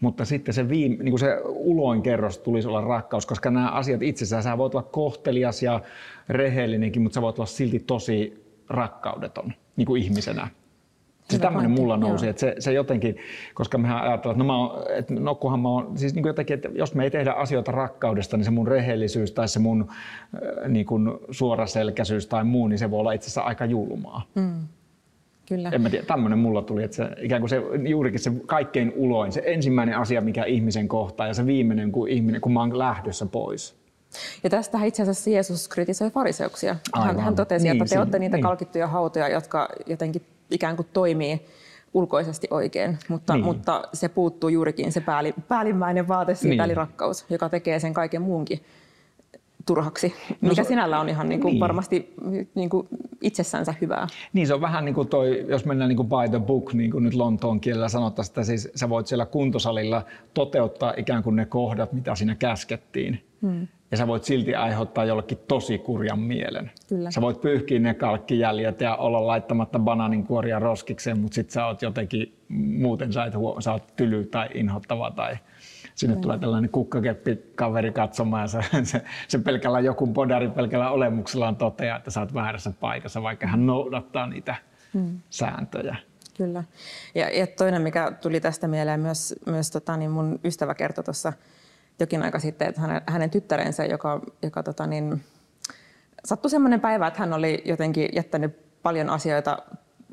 Mutta 0.00 0.24
sitten 0.24 0.54
se, 0.54 0.68
viime, 0.68 0.96
niin 0.96 1.10
kuin 1.10 1.20
se 1.20 1.40
uloin 1.44 2.02
kerros 2.02 2.38
tulisi 2.38 2.68
olla 2.68 2.80
rakkaus, 2.80 3.26
koska 3.26 3.50
nämä 3.50 3.70
asiat 3.70 4.02
itsessään, 4.02 4.42
sä 4.42 4.58
voit 4.58 4.74
olla 4.74 4.88
kohtelias 4.92 5.62
ja 5.62 5.80
rehellinenkin, 6.28 7.02
mutta 7.02 7.14
sä 7.14 7.22
voit 7.22 7.38
olla 7.38 7.46
silti 7.46 7.78
tosi 7.78 8.44
rakkaudeton 8.68 9.52
niin 9.76 9.86
kuin 9.86 10.02
ihmisenä. 10.02 10.48
Se 11.30 11.38
tämmöinen 11.38 11.70
mulla 11.70 11.96
nousi, 11.96 12.28
että 12.28 12.40
se, 12.40 12.54
se 12.58 12.72
jotenkin, 12.72 13.16
koska 13.54 13.78
mehän 13.78 14.00
ajatellaan, 14.02 14.34
että 14.34 14.38
no, 14.38 14.44
mä 14.44 14.56
oon, 14.56 14.84
että 14.90 15.14
no 15.14 15.34
kunhan 15.34 15.60
mä 15.60 15.68
oon, 15.68 15.98
siis 15.98 16.14
niin 16.14 16.22
kuin 16.22 16.30
jotenkin, 16.30 16.54
että 16.54 16.68
jos 16.74 16.94
me 16.94 17.04
ei 17.04 17.10
tehdä 17.10 17.32
asioita 17.32 17.72
rakkaudesta, 17.72 18.36
niin 18.36 18.44
se 18.44 18.50
mun 18.50 18.68
rehellisyys 18.68 19.32
tai 19.32 19.48
se 19.48 19.58
mun 19.58 19.88
äh, 19.90 20.68
niin 20.68 20.86
kuin 20.86 21.10
suoraselkäisyys 21.30 22.26
tai 22.26 22.44
muu, 22.44 22.68
niin 22.68 22.78
se 22.78 22.90
voi 22.90 23.00
olla 23.00 23.12
itse 23.12 23.24
asiassa 23.24 23.40
aika 23.40 23.64
julmaa. 23.64 24.22
Mm. 24.34 24.60
Kyllä. 25.48 25.70
En 25.72 25.80
mä 25.80 25.90
tiedä, 25.90 26.06
tämmöinen 26.06 26.38
mulla 26.38 26.62
tuli, 26.62 26.82
että 26.82 26.96
se, 26.96 27.08
ikään 27.20 27.42
kuin 27.42 27.50
se 27.50 27.62
juurikin 27.88 28.20
se 28.20 28.32
kaikkein 28.46 28.92
uloin, 28.96 29.32
se 29.32 29.42
ensimmäinen 29.46 29.98
asia, 29.98 30.20
mikä 30.20 30.44
ihmisen 30.44 30.88
kohtaa 30.88 31.26
ja 31.26 31.34
se 31.34 31.46
viimeinen, 31.46 31.92
kun, 31.92 32.08
ihminen, 32.08 32.40
kun 32.40 32.52
mä 32.52 32.60
oon 32.60 32.78
lähdössä 32.78 33.26
pois. 33.26 33.78
Ja 34.44 34.50
tästä 34.50 34.84
itse 34.84 35.02
asiassa 35.02 35.30
Jeesus 35.30 35.68
kritisoi 35.68 36.10
fariseuksia. 36.10 36.76
Hän, 36.94 37.20
hän 37.20 37.36
totesi, 37.36 37.68
niin, 37.68 37.82
että 37.82 37.94
te 37.94 37.98
olette 37.98 38.18
niitä 38.18 38.36
niin. 38.36 38.42
kalkittuja 38.42 38.86
hautoja, 38.86 39.28
jotka 39.28 39.68
jotenkin 39.86 40.22
ikään 40.50 40.76
kuin 40.76 40.88
toimii 40.92 41.40
ulkoisesti 41.94 42.48
oikein, 42.50 42.98
mutta, 43.08 43.34
niin. 43.34 43.44
mutta 43.44 43.82
se 43.92 44.08
puuttuu 44.08 44.48
juurikin 44.48 44.92
se 44.92 45.00
pääli, 45.00 45.34
päällimmäinen 45.48 46.08
vaate 46.08 46.34
siitä, 46.34 46.48
niin. 46.48 46.60
eli 46.60 46.74
rakkaus, 46.74 47.26
joka 47.30 47.48
tekee 47.48 47.78
sen 47.78 47.94
kaiken 47.94 48.22
muunkin 48.22 48.60
turhaksi, 49.66 50.14
no, 50.40 50.48
mikä 50.48 50.64
sinällä 50.64 51.00
on 51.00 51.08
ihan 51.08 51.28
niin 51.28 51.40
kuin 51.40 51.52
niin. 51.52 51.60
varmasti 51.60 52.14
niin 52.54 52.70
kuin 52.70 52.88
itsessänsä 53.20 53.74
hyvää. 53.80 54.06
Niin 54.32 54.46
se 54.46 54.54
on 54.54 54.60
vähän 54.60 54.84
niin 54.84 54.94
kuin 54.94 55.08
toi, 55.08 55.44
jos 55.48 55.64
mennään 55.64 55.88
niin 55.88 55.96
kuin 55.96 56.08
by 56.08 56.28
the 56.30 56.40
book, 56.40 56.74
niin 56.74 56.90
kuin 56.90 57.04
nyt 57.04 57.14
Lontoon 57.14 57.60
kielellä 57.60 57.88
sanottaisiin, 57.88 58.30
että 58.30 58.44
siis 58.44 58.68
sä 58.74 58.88
voit 58.88 59.06
siellä 59.06 59.26
kuntosalilla 59.26 60.04
toteuttaa 60.34 60.94
ikään 60.96 61.22
kuin 61.22 61.36
ne 61.36 61.46
kohdat, 61.46 61.92
mitä 61.92 62.14
siinä 62.14 62.34
käskettiin. 62.34 63.24
Hmm 63.42 63.68
ja 63.90 63.96
sä 63.96 64.06
voit 64.06 64.24
silti 64.24 64.54
aiheuttaa 64.54 65.04
jollekin 65.04 65.38
tosi 65.48 65.78
kurjan 65.78 66.18
mielen. 66.18 66.70
Kyllä. 66.88 67.10
Sä 67.10 67.20
voit 67.20 67.40
pyyhkiä 67.40 67.78
ne 67.78 67.94
kalkkijäljet 67.94 68.80
ja 68.80 68.96
olla 68.96 69.26
laittamatta 69.26 69.78
banaaninkuoria 69.78 70.58
roskikseen, 70.58 71.18
mutta 71.18 71.34
sit 71.34 71.50
sä 71.50 71.66
oot 71.66 71.82
jotenkin, 71.82 72.38
muuten 72.48 73.12
sä, 73.12 73.24
et 73.24 73.34
huo, 73.34 73.60
sä 73.60 73.72
oot 73.72 73.96
tyly 73.96 74.24
tai 74.24 74.48
inhottava 74.54 75.10
tai 75.10 75.36
sinne 75.94 76.14
Kyllä. 76.14 76.22
tulee 76.22 76.38
tällainen 76.38 76.70
kukkakeppi 76.70 77.38
kaveri 77.54 77.92
katsomaan 77.92 78.42
ja 78.42 78.46
se, 78.46 78.60
se, 78.82 79.02
se 79.28 79.38
pelkällä 79.38 79.80
joku 79.80 80.06
podari 80.06 80.48
pelkällä 80.48 80.90
olemuksellaan 80.90 81.56
toteaa, 81.56 81.96
että 81.96 82.10
sä 82.10 82.20
oot 82.20 82.34
väärässä 82.34 82.72
paikassa, 82.80 83.22
vaikka 83.22 83.46
hän 83.46 83.66
noudattaa 83.66 84.26
niitä 84.26 84.54
hmm. 84.94 85.20
sääntöjä. 85.30 85.96
Kyllä. 86.36 86.64
Ja, 87.14 87.38
ja 87.38 87.46
toinen, 87.46 87.82
mikä 87.82 88.12
tuli 88.22 88.40
tästä 88.40 88.68
mieleen 88.68 89.00
myös, 89.00 89.34
myös 89.46 89.70
tota, 89.70 89.96
niin 89.96 90.10
mun 90.10 90.40
ystävä 90.44 90.74
kertoi 90.74 91.04
tuossa 91.04 91.32
jokin 92.00 92.22
aika 92.22 92.38
sitten, 92.38 92.68
että 92.68 92.80
hänen, 92.80 93.02
hänen 93.06 93.30
tyttärensä, 93.30 93.84
joka, 93.84 94.20
joka 94.42 94.62
tota 94.62 94.86
niin, 94.86 95.24
sattui 96.24 96.50
semmoinen 96.50 96.80
päivä, 96.80 97.06
että 97.06 97.20
hän 97.20 97.32
oli 97.32 97.62
jotenkin 97.64 98.08
jättänyt 98.12 98.82
paljon 98.82 99.10
asioita 99.10 99.58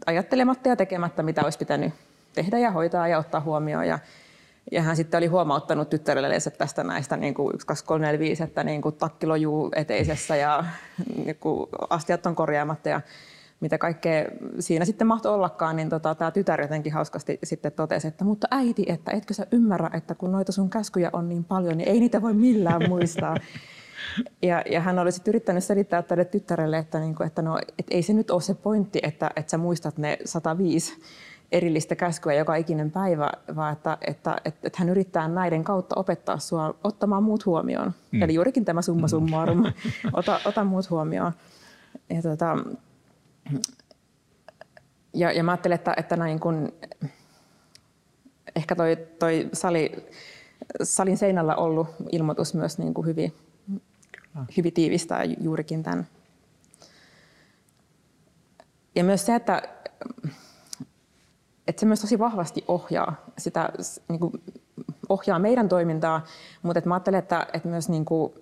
ajattelematta 0.05 0.69
ja 0.69 0.75
tekemättä, 0.75 1.23
mitä 1.23 1.43
olisi 1.43 1.57
pitänyt 1.57 1.93
tehdä 2.33 2.59
ja 2.59 2.71
hoitaa 2.71 3.07
ja 3.07 3.17
ottaa 3.17 3.41
huomioon. 3.41 3.87
Ja, 3.87 3.99
ja 4.71 4.81
hän 4.81 4.95
sitten 4.95 5.17
oli 5.17 5.27
huomauttanut 5.27 5.89
tyttärelle 5.89 6.37
tästä 6.57 6.83
näistä 6.83 7.17
niin 7.17 7.33
kuin 7.33 7.55
1, 7.55 7.67
2, 7.67 7.85
3, 7.85 8.05
4, 8.05 8.19
5, 8.19 8.43
että 8.43 8.63
niin 8.63 8.81
kuin 8.81 8.95
takki 8.95 9.27
lojuu 9.27 9.71
eteisessä 9.75 10.35
ja 10.35 10.63
niin 11.25 11.35
kuin 11.35 11.69
astiat 11.89 12.25
on 12.25 12.35
korjaamatta. 12.35 12.89
Ja 12.89 13.01
mitä 13.59 13.77
kaikkea 13.77 14.25
siinä 14.59 14.85
sitten 14.85 15.07
mahtoi 15.07 15.33
ollakaan, 15.33 15.75
niin 15.75 15.89
tota, 15.89 16.15
tämä 16.15 16.31
tytär 16.31 16.61
jotenkin 16.61 16.93
hauskasti 16.93 17.39
sitten 17.43 17.71
totesi, 17.71 18.07
että 18.07 18.25
mutta 18.25 18.47
äiti, 18.51 18.85
että 18.87 19.11
etkö 19.11 19.33
sä 19.33 19.47
ymmärrä, 19.51 19.89
että 19.93 20.15
kun 20.15 20.31
noita 20.31 20.51
sun 20.51 20.69
käskyjä 20.69 21.09
on 21.13 21.29
niin 21.29 21.43
paljon, 21.43 21.77
niin 21.77 21.89
ei 21.89 21.99
niitä 21.99 22.21
voi 22.21 22.33
millään 22.33 22.81
muistaa. 22.89 23.37
Ja, 24.41 24.63
ja 24.71 24.81
hän 24.81 24.99
oli 24.99 25.11
sitten 25.11 25.31
yrittänyt 25.31 25.63
selittää 25.63 26.01
tälle 26.01 26.25
tyttärelle, 26.25 26.77
että, 26.77 26.99
niin 26.99 27.15
kuin, 27.15 27.27
että 27.27 27.41
no, 27.41 27.57
et 27.79 27.87
ei 27.91 28.03
se 28.03 28.13
nyt 28.13 28.31
ole 28.31 28.41
se 28.41 28.53
pointti, 28.53 28.99
että, 29.03 29.31
että 29.35 29.51
sä 29.51 29.57
muistat 29.57 29.97
ne 29.97 30.17
105 30.25 31.01
erillistä 31.51 31.95
käskyä 31.95 32.33
joka 32.33 32.55
ikinen 32.55 32.91
päivä, 32.91 33.31
vaan 33.55 33.73
että, 33.73 33.97
että, 34.01 34.35
että, 34.45 34.67
että 34.67 34.79
hän 34.79 34.89
yrittää 34.89 35.27
näiden 35.27 35.63
kautta 35.63 35.95
opettaa 35.99 36.37
sinua 36.37 36.75
ottamaan 36.83 37.23
muut 37.23 37.45
huomioon. 37.45 37.93
Mm. 38.11 38.21
Eli 38.21 38.33
juurikin 38.33 38.65
tämä 38.65 38.81
summa 38.81 39.07
summarum, 39.07 39.63
ota, 40.13 40.39
ota 40.45 40.63
muut 40.63 40.89
huomioon. 40.89 41.31
Ja, 42.09 42.21
tota, 42.21 42.57
ja, 45.13 45.31
ja 45.31 45.43
mä 45.43 45.51
ajattelen, 45.51 45.75
että, 45.75 45.93
että 45.97 46.15
näin 46.17 46.39
kun, 46.39 46.73
ehkä 48.55 48.75
toi, 48.75 48.97
toi 49.19 49.49
sali, 49.53 49.91
salin 50.83 51.17
seinällä 51.17 51.55
ollut 51.55 51.87
ilmoitus 52.11 52.53
myös 52.53 52.77
niin 52.77 52.93
kuin 52.93 53.07
hyvin, 53.07 53.33
hyvin 54.57 54.73
tiivistää 54.73 55.23
juurikin 55.23 55.83
tämän. 55.83 56.07
Ja 58.95 59.03
myös 59.03 59.25
se, 59.25 59.35
että 59.35 59.61
että 61.67 61.79
se 61.79 61.85
myös 61.85 62.01
tosi 62.01 62.19
vahvasti 62.19 62.63
ohjaa 62.67 63.15
sitä, 63.37 63.69
niin 64.07 64.19
kuin, 64.19 64.33
ohjaa 65.09 65.39
meidän 65.39 65.69
toimintaa, 65.69 66.25
mutta 66.61 66.79
että 66.79 66.87
mä 66.87 66.95
ajattelen, 66.95 67.19
että, 67.19 67.47
että 67.53 67.69
myös 67.69 67.89
niin 67.89 68.05
kuin, 68.05 68.33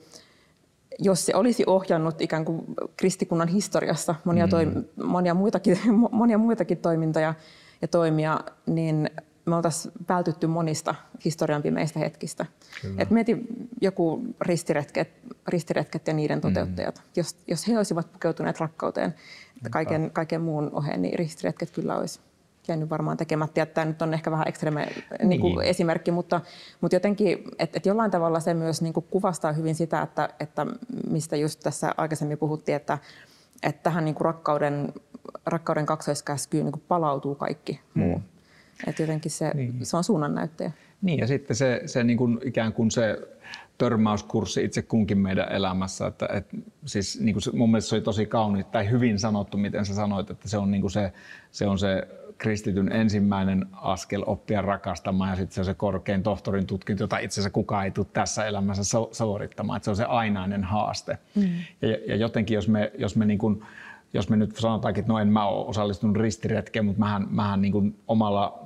jos 1.00 1.26
se 1.26 1.36
olisi 1.36 1.64
ohjannut 1.68 2.22
ikään 2.22 2.46
kuin 2.46 2.66
kristikunnan 2.98 3.48
historiassa 3.48 4.16
monia, 4.24 4.48
toim, 4.48 4.74
mm. 4.76 5.06
monia, 5.06 5.34
muitakin, 5.34 5.78
monia 6.12 6.38
muitakin 6.38 6.78
toimintoja 6.78 7.34
ja 7.82 7.88
toimia, 7.88 8.40
niin 8.66 9.10
me 9.46 9.56
oltaisiin 9.56 9.94
vältytty 10.10 10.48
monista 10.48 10.96
historian 11.26 11.62
pimeistä 11.62 12.00
hetkistä. 12.00 12.46
Et 12.98 13.10
mieti 13.10 13.38
joku 13.82 14.22
ristiretket, 14.42 15.10
ristiretket 15.48 16.08
ja 16.08 16.14
niiden 16.14 16.38
mm. 16.38 16.42
toteuttajat. 16.42 16.96
Mm. 16.98 17.04
Jos, 17.16 17.36
jos 17.48 17.68
he 17.68 17.78
olisivat 17.78 18.14
pukeutuneet 18.14 18.60
rakkauteen 18.60 19.16
kaiken, 19.72 20.12
kaiken 20.14 20.42
muun 20.42 20.70
oheen, 20.74 21.02
niin 21.02 21.20
ristiretket 21.20 21.72
kyllä 21.72 21.98
olisi 21.98 22.20
jäänyt 22.68 22.90
varmaan 22.90 23.18
tekemättä. 23.18 23.60
Ja 23.60 23.66
tämä 23.66 23.86
nyt 23.86 24.02
on 24.02 24.14
ehkä 24.14 24.32
vähän 24.32 24.48
ekstreme 24.48 24.88
niin 25.24 25.42
kuin 25.42 25.56
niin. 25.56 25.70
esimerkki, 25.70 26.12
mutta, 26.12 26.42
mutta 26.82 26.96
jotenkin, 26.96 27.38
että, 27.60 27.78
että 27.78 27.90
jollain 27.90 28.12
tavalla 28.12 28.40
se 28.40 28.54
myös 28.54 28.82
niin 28.82 28.94
kuin 28.94 29.06
kuvastaa 29.10 29.52
hyvin 29.52 29.76
sitä, 29.76 30.02
että, 30.02 30.30
että 30.40 30.66
mistä 31.10 31.36
just 31.36 31.60
tässä 31.60 31.94
aikaisemmin 31.98 32.38
puhuttiin, 32.38 32.76
että, 32.76 32.98
että 33.64 33.84
tähän 33.84 34.06
niin 34.06 34.16
kuin 34.16 34.26
rakkauden, 34.26 34.94
rakkauden 35.46 35.86
kaksoiskäskyyn 35.86 36.66
niin 36.66 36.72
kuin 36.72 36.84
palautuu 36.88 37.36
kaikki 37.36 37.80
muu. 37.94 38.18
Mm. 38.18 38.24
Että 38.88 39.04
jotenkin 39.04 39.32
se, 39.32 39.52
niin. 39.54 39.86
se 39.86 39.98
on 39.98 40.04
suunnannäyttäjä. 40.04 40.72
Niin 41.02 41.20
ja 41.20 41.28
sitten 41.28 41.56
se, 41.56 41.82
se 41.86 42.04
niin 42.04 42.18
kuin 42.18 42.40
ikään 42.44 42.74
kuin 42.74 42.92
se 42.92 43.18
törmäyskurssi 43.78 44.64
itse 44.64 44.82
kunkin 44.82 45.18
meidän 45.18 45.52
elämässä. 45.52 46.08
Että, 46.08 46.28
et, 46.34 46.48
siis, 46.86 47.20
niin 47.20 47.34
kuin 47.34 47.42
se, 47.42 47.52
mun 47.52 47.72
mielestä 47.72 47.90
se 47.90 47.96
oli 47.96 48.02
tosi 48.02 48.26
kauniit 48.26 48.72
tai 48.72 48.90
hyvin 48.90 49.20
sanottu, 49.20 49.58
miten 49.58 49.86
sä 49.86 49.96
sanoit, 49.96 50.30
että 50.30 50.50
se 50.50 50.58
on, 50.58 50.72
niin 50.72 50.82
kuin 50.82 50.92
se, 50.92 51.14
se, 51.52 51.68
on 51.68 51.80
se 51.80 52.08
kristityn 52.38 52.92
ensimmäinen 52.92 53.66
askel 53.72 54.24
oppia 54.26 54.62
rakastamaan 54.62 55.30
ja 55.30 55.36
sitten 55.36 55.56
se 55.56 55.62
on 55.62 55.66
se 55.66 55.74
korkein 55.74 56.24
tohtorin 56.24 56.68
tutkinto, 56.68 57.04
jota 57.04 57.18
itse 57.18 57.34
asiassa 57.34 57.50
kukaan 57.50 57.86
ei 57.86 57.92
tule 57.92 58.08
tässä 58.14 58.46
elämässä 58.46 59.00
suorittamaan. 59.12 59.78
Että 59.78 59.86
se 59.86 59.90
on 59.90 59.96
se 59.96 60.06
ainainen 60.06 60.64
haaste. 60.64 61.18
Mm. 61.36 61.50
Ja, 61.82 61.98
ja 62.08 62.16
jotenkin 62.16 62.56
jos 62.56 62.68
me, 62.68 62.92
jos 62.98 63.16
me 63.16 63.26
niin 63.26 63.40
kuin, 63.40 63.64
jos 64.14 64.30
me 64.30 64.36
nyt 64.36 64.56
sanotaankin, 64.56 65.02
että 65.02 65.14
no 65.14 65.20
en 65.20 65.28
mä 65.28 65.46
ole 65.46 65.68
osallistunut 65.68 66.18
ristiretkeen, 66.18 66.86
mutta 66.86 67.00
mähän, 67.00 67.28
mähän 67.30 67.62
niin 67.62 67.72
kuin 67.72 67.96
omalla 68.08 68.60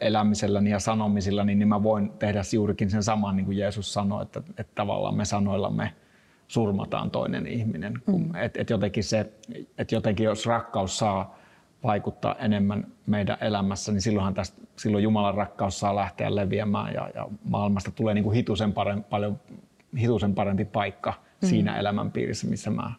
elämiselläni 0.00 0.70
ja 0.70 0.78
sanomisillani, 0.78 1.54
niin 1.54 1.68
mä 1.68 1.82
voin 1.82 2.10
tehdä 2.18 2.42
juurikin 2.52 2.90
sen 2.90 3.02
saman, 3.02 3.36
niin 3.36 3.46
kuin 3.46 3.58
Jeesus 3.58 3.92
sanoi, 3.92 4.22
että, 4.22 4.42
että 4.48 4.72
tavallaan 4.74 5.14
me 5.14 5.24
sanoillamme 5.24 5.92
surmataan 6.48 7.10
toinen 7.10 7.46
ihminen. 7.46 8.02
Mm. 8.06 8.34
Et, 8.34 8.56
et 8.56 8.70
jotenkin 8.70 9.04
se, 9.04 9.32
et 9.78 9.92
jotenkin 9.92 10.24
jos 10.24 10.46
rakkaus 10.46 10.98
saa 10.98 11.38
vaikuttaa 11.82 12.34
enemmän 12.34 12.86
meidän 13.06 13.38
elämässä, 13.40 13.92
niin 13.92 14.02
silloinhan 14.02 14.34
tästä, 14.34 14.62
silloin 14.76 15.04
Jumalan 15.04 15.34
rakkaus 15.34 15.80
saa 15.80 15.96
lähteä 15.96 16.34
leviämään 16.34 16.94
ja, 16.94 17.10
ja 17.14 17.28
maailmasta 17.44 17.90
tulee 17.90 18.14
niin 18.14 18.24
kuin 18.24 18.36
hitusen, 18.36 18.72
parempi, 18.72 19.06
paljon 19.10 19.40
hitusen 19.98 20.34
parempi 20.34 20.64
paikka 20.64 21.14
mm. 21.42 21.48
siinä 21.48 21.78
elämänpiirissä, 21.78 22.46
missä 22.46 22.70
mä 22.70 22.92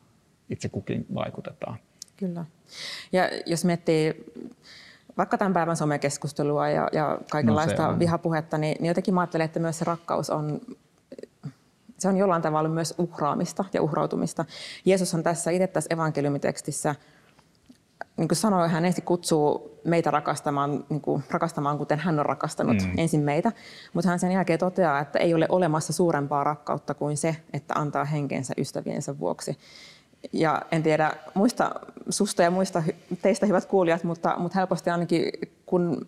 itse 0.50 0.70
kukin 0.70 1.06
vaikutetaan. 1.16 1.78
Kyllä. 2.18 2.46
Ja 3.12 3.24
jos 3.46 3.66
miettii 3.66 4.34
vaikka 5.18 5.38
tämän 5.38 5.54
päivän 5.54 5.78
somekeskustelua 5.78 6.70
ja, 6.70 6.88
ja 6.92 7.18
kaikenlaista 7.32 7.92
no 7.92 8.00
vihapuhetta, 8.00 8.58
niin, 8.58 8.78
niin 8.80 8.88
jotenkin 8.88 9.14
mä 9.14 9.22
ajattelen, 9.22 9.46
että 9.46 9.60
myös 9.60 9.80
se 9.80 9.86
rakkaus 9.86 10.30
on 10.30 10.62
se 12.04 12.08
on 12.08 12.18
jollain 12.18 12.42
tavalla 12.42 12.70
myös 12.70 12.94
uhraamista 12.98 13.66
ja 13.74 13.82
uhrautumista. 13.82 14.46
Jeesus 14.86 15.14
on 15.14 15.24
tässä 15.24 15.52
itse 15.52 15.68
tässä 15.68 15.94
evankeliumitekstissä 15.94 16.96
niin 18.18 18.28
kuin 18.28 18.38
sanoi, 18.38 18.70
hän 18.70 18.86
ensin 18.86 19.04
kutsuu 19.04 19.80
meitä 19.86 20.12
rakastamaan, 20.12 20.86
niin 20.90 21.02
kuin, 21.02 21.24
rakastamaan 21.30 21.78
kuten 21.78 22.00
hän 22.00 22.20
on 22.20 22.26
rakastanut 22.26 22.78
mm. 22.82 22.94
ensin 22.98 23.22
meitä, 23.22 23.52
mutta 23.94 24.10
hän 24.10 24.20
sen 24.20 24.32
jälkeen 24.32 24.60
toteaa, 24.60 25.00
että 25.00 25.20
ei 25.20 25.34
ole 25.34 25.46
olemassa 25.50 25.94
suurempaa 25.94 26.44
rakkautta 26.44 26.94
kuin 26.94 27.18
se, 27.18 27.36
että 27.54 27.74
antaa 27.78 28.06
henkensä 28.06 28.54
ystäviensä 28.58 29.20
vuoksi. 29.20 29.58
Ja 30.34 30.62
en 30.72 30.84
tiedä 30.84 31.14
muista 31.34 31.72
susta 32.10 32.44
ja 32.44 32.52
muista 32.52 32.84
teistä 33.22 33.46
hyvät 33.46 33.66
kuulijat, 33.66 34.04
mutta, 34.04 34.36
mutta 34.38 34.60
helposti 34.60 34.90
ainakin 34.90 35.32
kun 35.66 36.06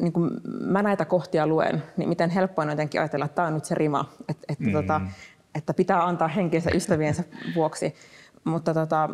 niin 0.00 0.12
kun 0.12 0.40
mä 0.60 0.82
näitä 0.82 1.04
kohtia 1.04 1.46
luen, 1.46 1.82
niin 1.96 2.08
miten 2.08 2.30
helppoa 2.30 2.62
on 2.62 2.70
jotenkin 2.70 3.00
ajatella, 3.00 3.24
että 3.24 3.34
tämä 3.34 3.48
on 3.48 3.54
nyt 3.54 3.64
se 3.64 3.74
rima, 3.74 4.04
että, 4.28 4.44
että, 4.48 4.64
mm. 4.64 4.72
tota, 4.72 5.00
että 5.54 5.74
pitää 5.74 6.06
antaa 6.06 6.28
henkensä 6.28 6.70
ystäviensä 6.74 7.24
vuoksi. 7.54 7.94
Mutta 8.44 8.74
tota, 8.74 9.10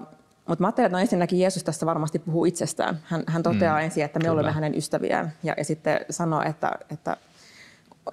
mutta 0.49 0.63
mä 0.63 0.67
ajattelen, 0.67 0.87
että 0.87 0.97
no 0.97 1.01
ensinnäkin 1.01 1.41
Jeesus 1.41 1.65
tässä 1.65 1.87
varmasti 1.87 2.19
puhuu 2.19 2.45
itsestään. 2.45 2.99
Hän, 3.05 3.23
hän 3.27 3.43
toteaa 3.43 3.79
mm, 3.79 3.85
ensin, 3.85 4.05
että 4.05 4.19
me 4.19 4.23
kyllä. 4.23 4.33
olemme 4.33 4.53
hänen 4.53 4.75
ystäviään 4.75 5.33
ja, 5.43 5.55
ja 5.59 5.65
sitten 5.65 6.01
sanoo, 6.11 6.43
että, 6.43 6.73
että, 6.91 7.17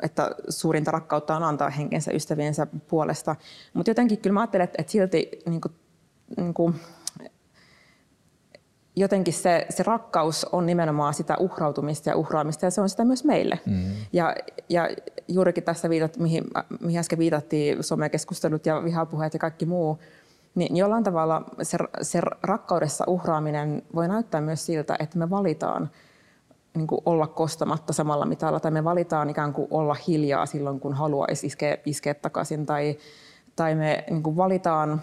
että 0.02 0.32
suurinta 0.50 0.92
rakkautta 0.92 1.36
on 1.36 1.44
antaa 1.44 1.70
henkensä 1.70 2.12
ystäviensä 2.12 2.68
puolesta. 2.88 3.36
Mutta 3.74 3.90
jotenkin 3.90 4.18
kyllä 4.18 4.34
mä 4.34 4.40
ajattelen, 4.40 4.64
että, 4.64 4.76
että 4.80 4.92
silti 4.92 5.30
niin 5.46 5.62
kuin, 5.62 5.74
niin 6.38 6.54
kuin, 6.54 6.76
jotenkin 8.96 9.34
se, 9.34 9.66
se 9.70 9.84
rakkaus 9.84 10.46
on 10.46 10.66
nimenomaan 10.66 11.14
sitä 11.14 11.38
uhrautumista 11.38 12.10
ja 12.10 12.16
uhraamista 12.16 12.66
ja 12.66 12.72
se 12.72 12.82
on 12.82 12.90
sitä 12.90 13.06
myös 13.06 13.24
meille. 13.24 13.60
Mm. 13.66 13.92
Ja, 14.14 14.36
ja 14.70 14.90
juurikin 15.28 15.64
tässä, 15.64 15.90
viitat, 15.90 16.18
mihin, 16.18 16.44
mihin 16.80 17.00
äsken 17.00 17.20
viitattiin, 17.20 17.84
somekeskustelut 17.84 18.66
ja 18.66 18.84
vihapuheet 18.84 19.34
ja 19.34 19.40
kaikki 19.40 19.66
muu, 19.66 20.00
niin 20.56 20.78
jollain 20.78 21.04
tavalla 21.04 21.44
se, 21.62 21.78
se 22.02 22.22
rakkaudessa 22.44 23.04
uhraaminen 23.08 23.84
voi 23.96 24.08
näyttää 24.08 24.42
myös 24.42 24.66
siltä, 24.66 24.96
että 25.00 25.18
me 25.18 25.30
valitaan 25.30 25.90
niin 26.76 26.88
kuin 26.88 27.02
olla 27.06 27.28
kostamatta 27.28 27.94
samalla 27.94 28.26
mitalla, 28.26 28.60
tai 28.60 28.72
me 28.72 28.84
valitaan 28.84 29.30
ikään 29.30 29.54
kuin 29.54 29.68
olla 29.72 29.96
hiljaa 30.08 30.46
silloin, 30.46 30.80
kun 30.80 30.94
haluaisi 30.94 31.48
iskeä, 31.48 31.78
iskeä 31.86 32.14
takaisin, 32.14 32.66
tai, 32.66 32.98
tai 33.56 33.76
me 33.76 34.04
niin 34.10 34.24
kuin 34.24 34.38
valitaan, 34.38 35.02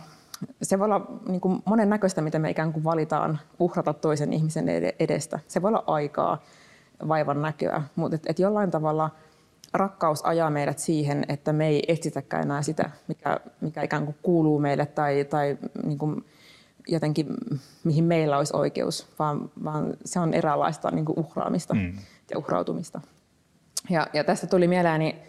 se 0.63 0.79
voi 0.79 0.85
olla 0.85 1.07
niin 1.29 1.41
kuin 1.41 1.63
monen 1.65 1.91
näköistä, 1.91 2.21
miten 2.21 2.43
me 2.43 2.51
ikään 2.51 2.73
kuin 2.73 2.85
valitaan 2.85 3.39
uhrata 3.59 3.93
toisen 3.95 4.33
ihmisen 4.33 4.67
edestä. 4.99 5.39
Se 5.47 5.63
voi 5.63 5.69
olla 5.69 5.85
aikaa, 5.87 6.43
vaivan 7.09 7.43
näköä, 7.43 7.83
mutta 7.97 8.15
et, 8.15 8.23
et 8.27 8.39
jollain 8.39 8.71
tavalla– 8.71 9.11
rakkaus 9.73 10.25
ajaa 10.25 10.51
meidät 10.51 10.79
siihen, 10.79 11.25
että 11.29 11.53
me 11.53 11.69
ei 11.69 11.85
etsitäkään 11.89 12.43
enää 12.43 12.63
sitä, 12.63 12.91
mikä, 13.09 13.41
mikä 13.61 13.83
ikään 13.83 14.05
kuin 14.05 14.17
kuuluu 14.23 14.59
meille 14.59 14.87
tai, 14.87 15.25
tai 15.25 15.59
niin 15.85 15.99
kuin 15.99 16.25
jotenkin 16.89 17.27
mihin 17.85 18.05
meillä 18.05 18.39
olisi 18.39 18.57
oikeus, 18.57 19.09
vaan, 19.19 19.51
vaan 19.65 19.95
se 20.05 20.21
on 20.21 20.35
eräänlaista 20.35 20.91
niin 20.91 21.05
kuin 21.05 21.19
uhraamista 21.19 21.75
mm. 21.75 21.99
ja 22.31 22.39
uhrautumista. 22.39 23.01
Ja, 23.91 24.07
ja 24.13 24.25
tästä 24.25 24.47
tuli 24.47 24.69
mieleeni 24.69 25.23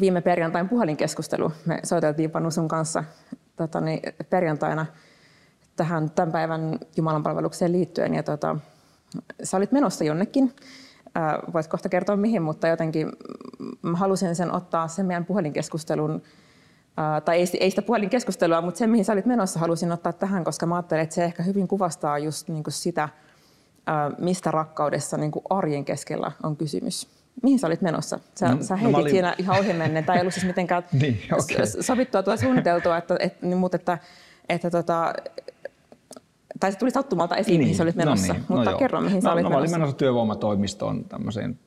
viime 0.00 0.20
perjantain 0.20 0.68
puhelinkeskustelu. 0.68 1.52
Me 1.66 1.80
soiteltiin 1.84 2.30
Panu 2.30 2.50
sun 2.50 2.68
kanssa 2.68 3.04
tota, 3.56 3.80
niin, 3.80 4.00
perjantaina 4.30 4.86
tähän 5.76 6.10
tämän 6.10 6.32
päivän 6.32 6.78
Jumalan 6.96 7.22
palvelukseen 7.22 7.72
liittyen. 7.72 8.14
Ja, 8.14 8.22
tota, 8.22 8.56
sä 9.42 9.56
olit 9.56 9.72
menossa 9.72 10.04
jonnekin 10.04 10.54
voit 11.52 11.66
kohta 11.66 11.88
kertoa 11.88 12.16
mihin, 12.16 12.42
mutta 12.42 12.68
jotenkin 12.68 13.12
halusin 13.94 14.36
sen 14.36 14.52
ottaa 14.52 14.88
sen 14.88 15.06
meidän 15.06 15.24
puhelinkeskustelun, 15.24 16.22
tai 17.24 17.36
ei, 17.36 17.46
ei 17.60 17.70
sitä 17.70 17.82
puhelinkeskustelua, 17.82 18.60
mutta 18.60 18.78
sen 18.78 18.90
mihin 18.90 19.04
sä 19.04 19.12
olit 19.12 19.26
menossa 19.26 19.60
halusin 19.60 19.92
ottaa 19.92 20.12
tähän, 20.12 20.44
koska 20.44 20.66
mä 20.66 20.76
ajattelen, 20.76 21.02
että 21.02 21.14
se 21.14 21.24
ehkä 21.24 21.42
hyvin 21.42 21.68
kuvastaa 21.68 22.18
just 22.18 22.48
niin 22.48 22.62
kuin 22.62 22.74
sitä, 22.74 23.08
mistä 24.18 24.50
rakkaudessa 24.50 25.16
niin 25.16 25.30
kuin 25.30 25.44
arjen 25.50 25.84
keskellä 25.84 26.32
on 26.42 26.56
kysymys. 26.56 27.08
Mihin 27.42 27.58
sä 27.58 27.66
olit 27.66 27.80
menossa? 27.80 28.20
Sä, 28.34 28.48
no, 28.48 28.62
sä 28.62 28.74
no 28.74 28.80
heitit 28.80 28.92
no 28.92 28.98
olin... 28.98 29.10
siinä 29.10 29.34
ihan 29.38 29.58
ohimennen. 29.58 30.04
Tämä 30.04 30.16
ei 30.16 30.20
ollut 30.20 30.34
siis 30.34 30.46
mitenkään 30.46 30.82
niin, 30.92 31.22
okay. 31.32 31.66
sovittua 31.80 32.22
tuo 32.22 32.36
suunniteltua, 32.36 32.96
että, 32.96 33.16
että, 33.20 33.46
mutta 33.46 33.76
että, 33.76 33.98
että 34.48 34.70
tota, 34.70 35.12
tai 36.60 36.72
se 36.72 36.78
tuli 36.78 36.90
sattumalta 36.90 37.36
esiin, 37.36 37.52
niin, 37.52 37.60
mihin 37.60 37.76
sä 37.76 37.82
olit 37.82 37.96
no 37.96 38.04
menossa, 38.04 38.32
no 38.32 38.38
niin, 38.38 38.44
mutta 38.48 38.70
no 38.70 38.78
kerro, 38.78 39.00
mihin 39.00 39.22
sä 39.22 39.28
no, 39.28 39.32
olit 39.32 39.42
no, 39.42 39.50
menossa. 39.50 39.60
Mä 39.60 39.60
olin 39.60 39.80
menossa 39.80 39.96
työvoimatoimistoon 39.96 41.04
tämmöiseen 41.04 41.58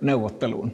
neuvotteluun. 0.00 0.72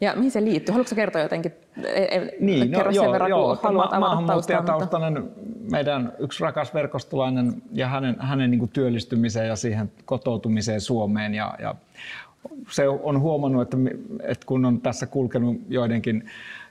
Ja 0.00 0.14
mihin 0.16 0.30
se 0.30 0.44
liittyy? 0.44 0.72
Haluatko 0.72 0.94
kertoa 0.94 1.22
jotenkin? 1.22 1.52
E, 1.84 2.02
e, 2.02 2.30
niin, 2.40 2.70
no, 2.70 2.90
joo, 2.90 3.12
verran, 3.12 3.30
joo. 3.30 3.58
Ma- 3.62 4.00
maahanmuuttajataustainen 4.00 5.22
mutta... 5.22 5.40
meidän 5.70 6.12
yksi 6.18 6.40
rakas 6.44 6.74
verkostolainen 6.74 7.62
ja 7.72 7.88
hänen, 7.88 8.16
hänen 8.18 8.50
niin 8.50 8.68
työllistymiseen 8.68 9.48
ja 9.48 9.56
siihen 9.56 9.92
kotoutumiseen 10.04 10.80
Suomeen. 10.80 11.34
Ja, 11.34 11.54
ja 11.58 11.74
se 12.70 12.88
on 12.88 13.20
huomannut, 13.20 13.62
että, 13.62 13.76
että 14.22 14.46
kun 14.46 14.64
on 14.64 14.80
tässä 14.80 15.06
kulkenut 15.06 15.56
joidenkin, 15.68 16.30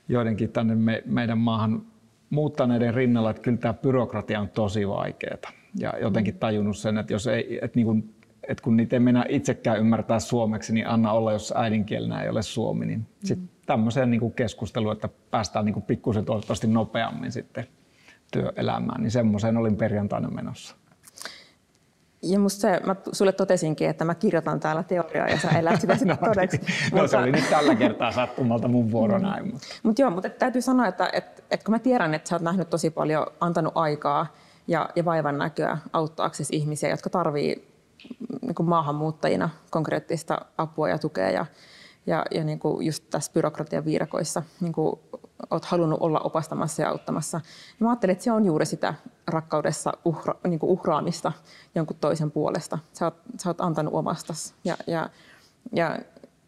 joidenkin 0.09 0.51
tänne 0.51 0.75
me, 0.75 1.03
meidän 1.05 1.38
maahan 1.38 1.81
muuttaneiden 2.29 2.93
rinnalla, 2.93 3.29
että 3.29 3.41
kyllä 3.41 3.57
tämä 3.57 3.73
byrokratia 3.73 4.39
on 4.39 4.49
tosi 4.49 4.88
vaikeaa. 4.88 5.38
Ja 5.79 5.93
jotenkin 6.01 6.38
tajunnut 6.38 6.77
sen, 6.77 6.97
että 6.97 7.13
jos 7.13 7.27
ei, 7.27 7.59
että 7.62 7.75
niin 7.75 7.86
kuin 7.86 8.15
että 8.47 8.63
kun 8.63 8.77
niitä 8.77 8.95
ei 8.95 8.99
mennä 8.99 9.25
itsekään 9.29 9.79
ymmärtää 9.79 10.19
suomeksi, 10.19 10.73
niin 10.73 10.88
anna 10.88 11.12
olla, 11.12 11.31
jos 11.31 11.53
äidinkielenä 11.55 12.21
ei 12.21 12.29
ole 12.29 12.41
suomi. 12.41 12.86
Niin 12.86 12.99
mm-hmm. 12.99 13.27
sitten 13.27 13.49
tämmöiseen 13.65 14.12
niin 14.12 14.19
kuin 14.19 14.33
keskusteluun, 14.33 14.93
että 14.93 15.09
päästään 15.31 15.65
niin 15.65 15.73
kuin 15.73 15.83
pikkusen 15.83 16.25
toivottavasti 16.25 16.67
nopeammin 16.67 17.31
sitten 17.31 17.67
työelämään, 18.31 19.01
niin 19.01 19.12
semmoiseen 19.12 19.57
olin 19.57 19.75
perjantaina 19.75 20.29
menossa. 20.29 20.75
Ja 22.21 22.39
musta 22.39 22.62
se, 22.62 22.81
mä 22.86 22.95
sulle 23.12 23.31
totesinkin, 23.31 23.89
että 23.89 24.05
mä 24.05 24.15
kirjoitan 24.15 24.59
täällä 24.59 24.83
teoriaa 24.83 25.27
ja 25.27 25.39
sä 25.39 25.49
elät 25.49 25.81
sitä 25.81 25.97
no, 26.05 26.17
todeksi. 26.33 26.57
no 26.57 26.65
mutta... 26.91 27.07
se 27.07 27.17
oli 27.17 27.31
nyt 27.31 27.49
tällä 27.49 27.75
kertaa 27.75 28.12
sattumalta 28.12 28.67
mun 28.67 28.91
vuoro 28.91 29.17
mm. 29.17 29.23
näin. 29.23 29.51
Mutta 29.51 29.67
Mut 29.83 29.99
joo, 29.99 30.09
mutta 30.09 30.29
täytyy 30.29 30.62
sanoa, 30.62 30.88
että, 30.88 31.09
että, 31.13 31.41
että 31.51 31.65
kun 31.65 31.71
mä 31.71 31.79
tiedän, 31.79 32.13
että 32.13 32.29
sä 32.29 32.36
oot 32.36 32.41
nähnyt 32.41 32.69
tosi 32.69 32.89
paljon, 32.89 33.27
antanut 33.39 33.73
aikaa 33.75 34.27
ja, 34.67 34.89
ja 34.95 35.06
vaivan 35.06 35.38
näköä 35.38 35.78
auttaaksesi 35.93 36.56
ihmisiä, 36.56 36.89
jotka 36.89 37.10
tarvii 37.10 37.73
niin 38.41 38.56
kuin 38.56 38.69
maahanmuuttajina 38.69 39.49
konkreettista 39.69 40.45
apua 40.58 40.89
ja 40.89 40.97
tukea 40.97 41.30
ja, 41.30 41.45
ja, 42.08 42.26
ja 42.32 42.43
niin 42.43 42.60
kuin 42.60 42.86
just 42.86 43.04
tässä 43.10 43.32
byrokratian 43.34 43.86
viirakoissa 43.86 44.43
niin 44.62 44.73
kuin 44.73 44.99
olet 45.49 45.65
halunnut 45.65 46.02
olla 46.02 46.19
opastamassa 46.19 46.82
ja 46.82 46.89
auttamassa. 46.89 47.38
Ja 47.80 47.84
mä 47.86 47.89
ajattelin, 47.89 48.12
että 48.12 48.23
se 48.23 48.32
on 48.32 48.45
juuri 48.45 48.65
sitä 48.65 48.93
rakkaudessa 49.28 49.93
uhra, 50.06 50.36
niin 50.47 50.60
kuin 50.60 50.69
uhraamista 50.69 51.32
jonkun 51.76 51.97
toisen 52.02 52.32
puolesta. 52.32 52.80
Sä 52.93 53.06
oot, 53.06 53.15
sä 53.39 53.49
oot 53.49 53.62
antanut 53.62 53.93
omastas. 53.93 54.54
Ja, 54.63 54.78
ja, 54.88 55.10
ja 55.71 55.99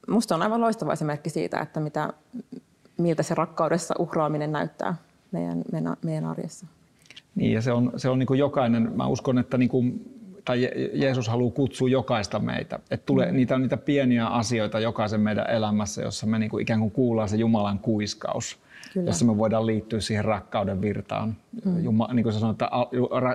musta 0.07 0.35
on 0.35 0.41
aivan 0.41 0.61
loistava 0.61 0.93
esimerkki 0.93 1.29
siitä, 1.29 1.59
että 1.59 1.79
mitä, 1.79 2.13
miltä 2.97 3.23
se 3.23 3.35
rakkaudessa 3.35 3.95
uhraaminen 3.99 4.51
näyttää 4.51 4.95
meidän, 5.31 5.63
meidän 6.03 6.25
arjessa. 6.25 6.65
Niin 7.35 7.51
ja 7.51 7.61
se 7.61 7.71
on, 7.71 7.91
se 7.97 8.09
on 8.09 8.19
niin 8.19 8.27
kuin 8.27 8.39
jokainen, 8.39 8.91
mä 8.95 9.07
uskon, 9.07 9.39
että 9.39 9.57
niin 9.57 9.69
kuin 9.69 10.11
tai 10.45 10.69
Jeesus 10.93 11.27
haluaa 11.27 11.51
kutsua 11.51 11.89
jokaista 11.89 12.39
meitä. 12.39 12.79
Että 12.91 13.05
tulee, 13.05 13.31
mm. 13.31 13.35
niitä 13.35 13.55
on 13.55 13.61
niitä 13.61 13.77
pieniä 13.77 14.27
asioita 14.27 14.79
jokaisen 14.79 15.21
meidän 15.21 15.49
elämässä, 15.49 16.01
jossa 16.01 16.25
me 16.27 16.39
niinku 16.39 16.57
ikään 16.57 16.79
kuin 16.79 16.91
kuullaan 16.91 17.29
se 17.29 17.37
Jumalan 17.37 17.79
kuiskaus. 17.79 18.65
Kyllä. 18.93 19.09
jossa 19.09 19.25
me 19.25 19.37
voidaan 19.37 19.65
liittyä 19.65 19.99
siihen 19.99 20.25
rakkauden 20.25 20.81
virtaan. 20.81 21.37
Mm. 21.65 21.83
Juma, 21.83 22.09
niin 22.13 22.23
kuin 22.23 22.33
sä 22.33 22.39
sanoit, 22.39 22.57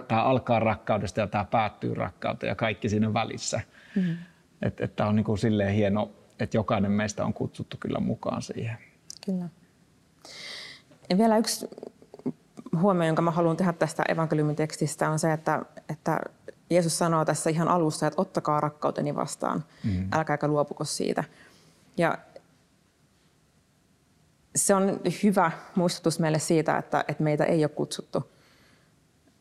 tämä 0.09 0.23
alkaa 0.23 0.61
rakkaudesta 0.61 1.21
ja 1.21 1.27
tämä 1.27 1.45
päättyy 1.45 1.95
rakkauteen 1.95 2.49
ja 2.49 2.55
kaikki 2.55 2.89
siinä 2.89 3.15
välissä. 3.15 3.61
Mm. 3.97 4.17
Että 4.63 4.85
et, 4.85 4.97
tämä 4.97 5.09
on 5.09 5.17
niin 5.17 5.25
kuin 5.25 5.39
silleen 5.39 5.75
hieno, 5.75 6.11
että 6.41 6.57
jokainen 6.57 6.93
meistä 6.93 7.25
on 7.25 7.33
kutsuttu 7.33 7.77
kyllä 7.81 8.01
mukaan 8.01 8.43
siihen. 8.43 8.77
Kyllä. 9.27 9.49
Ja 11.11 11.19
vielä 11.19 11.37
yksi 11.37 11.69
huomio, 12.81 13.07
jonka 13.07 13.23
mä 13.23 13.31
haluan 13.31 13.57
tehdä 13.57 13.73
tästä 13.73 14.05
evankeliumitekstistä 14.09 15.11
on 15.11 15.19
se, 15.19 15.33
että, 15.33 15.63
että 15.89 16.21
Jeesus 16.71 16.99
sanoo 16.99 17.25
tässä 17.25 17.51
ihan 17.51 17.69
alussa, 17.69 18.07
että 18.07 18.23
ottakaa 18.23 18.61
rakkauteni 18.61 19.15
vastaan, 19.15 19.65
mm. 19.85 20.09
älkääkä 20.13 20.49
luopuko 20.49 20.85
siitä. 20.85 21.25
Ja 21.97 22.19
se 24.57 24.75
on 24.75 25.01
hyvä 25.23 25.51
muistutus 25.75 26.19
meille 26.19 26.39
siitä, 26.39 26.79
että, 26.79 27.05
että 27.09 27.23
meitä 27.23 27.45
ei 27.45 27.65
ole 27.65 27.69
kutsuttu 27.69 28.31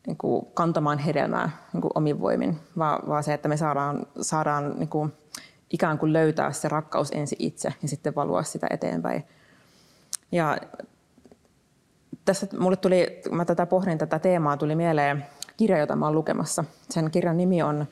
niin 0.06 0.16
kuin 0.16 0.46
kantamaan 0.54 0.98
hedelmää 0.98 1.50
niin 1.72 1.80
kuin 1.80 1.92
omin 1.94 2.20
voimin, 2.20 2.60
vaan, 2.78 3.08
vaan 3.08 3.24
se, 3.24 3.34
että 3.34 3.48
me 3.48 3.56
saadaan, 3.56 4.06
saadaan 4.20 4.78
niin 4.78 4.88
kuin 4.88 5.12
ikään 5.70 5.98
kuin 5.98 6.12
löytää 6.12 6.52
se 6.52 6.68
rakkaus 6.68 7.10
ensin 7.10 7.38
itse 7.40 7.74
ja 7.82 7.88
sitten 7.88 8.14
valua 8.14 8.42
sitä 8.42 8.66
eteenpäin. 8.70 9.24
Ja 10.32 10.58
tässä 12.30 12.46
mulle 12.58 12.76
tuli, 12.76 13.20
kun 13.28 13.36
mä 13.36 13.44
tätä 13.44 13.66
pohdin 13.66 13.98
tätä 13.98 14.18
teemaa, 14.18 14.56
tuli 14.56 14.74
mieleen 14.74 15.26
kirja, 15.56 15.78
jota 15.78 15.96
mä 15.96 16.06
olen 16.06 16.14
lukemassa. 16.14 16.64
Sen 16.90 17.10
kirjan 17.10 17.36
nimi 17.36 17.62
on 17.62 17.86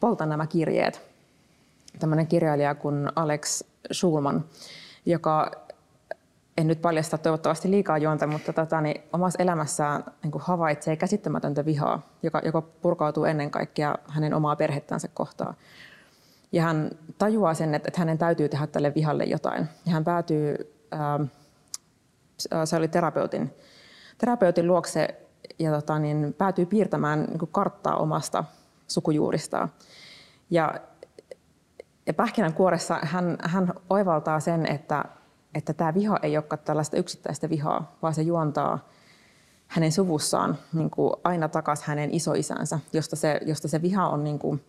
Polta 0.00 0.26
nämä 0.26 0.46
kirjeet. 0.46 1.02
Tämmöinen 1.98 2.26
kirjailija 2.26 2.74
kuin 2.74 3.08
Alex 3.16 3.62
Schulman, 3.92 4.44
joka 5.06 5.50
en 6.56 6.66
nyt 6.66 6.82
paljasta 6.82 7.18
toivottavasti 7.18 7.70
liikaa 7.70 7.98
juonta, 7.98 8.26
mutta 8.26 8.52
tota, 8.52 8.80
niin 8.80 9.02
omassa 9.12 9.42
elämässään 9.42 10.04
niin 10.22 10.30
kuin 10.30 10.42
havaitsee 10.42 10.96
käsittämätöntä 10.96 11.64
vihaa, 11.64 12.02
joka, 12.22 12.40
joka 12.44 12.62
purkautuu 12.62 13.24
ennen 13.24 13.50
kaikkea 13.50 13.94
hänen 14.08 14.34
omaa 14.34 14.56
perhettänsä 14.56 15.08
kohtaan. 15.14 15.54
Ja 16.52 16.62
hän 16.62 16.90
tajuaa 17.18 17.54
sen, 17.54 17.74
että, 17.74 17.88
että 17.88 18.00
hänen 18.00 18.18
täytyy 18.18 18.48
tehdä 18.48 18.66
tälle 18.66 18.92
vihalle 18.94 19.24
jotain. 19.24 19.68
Ja 19.86 19.92
hän 19.92 20.04
päätyy, 20.04 20.74
ää, 20.90 21.20
se 22.64 22.76
oli 22.76 22.88
terapeutin, 22.88 23.54
terapeutin 24.18 24.66
luokse 24.66 25.08
ja 25.58 25.72
tota, 25.72 25.98
niin 25.98 26.34
päätyy 26.38 26.66
piirtämään 26.66 27.24
niin 27.24 27.48
karttaa 27.52 27.96
omasta 27.96 28.44
sukujuuristaan. 28.88 29.72
Ja, 30.50 30.74
ja 32.06 32.14
pähkinänkuoressa 32.14 32.98
hän, 33.02 33.36
hän 33.42 33.72
oivaltaa 33.90 34.40
sen, 34.40 34.66
että, 34.66 35.04
että 35.54 35.72
tämä 35.72 35.94
viha 35.94 36.18
ei 36.22 36.36
olekaan 36.36 36.62
tällaista 36.64 36.96
yksittäistä 36.96 37.48
vihaa, 37.48 37.96
vaan 38.02 38.14
se 38.14 38.22
juontaa 38.22 38.88
hänen 39.66 39.92
suvussaan 39.92 40.58
niin 40.72 40.90
kuin 40.90 41.12
aina 41.24 41.48
takaisin 41.48 41.86
hänen 41.86 42.14
isoisänsä, 42.14 42.78
josta 42.92 43.16
se, 43.16 43.40
josta 43.46 43.68
se 43.68 43.82
viha 43.82 44.08
on 44.08 44.24
niin 44.24 44.38
kuin 44.38 44.64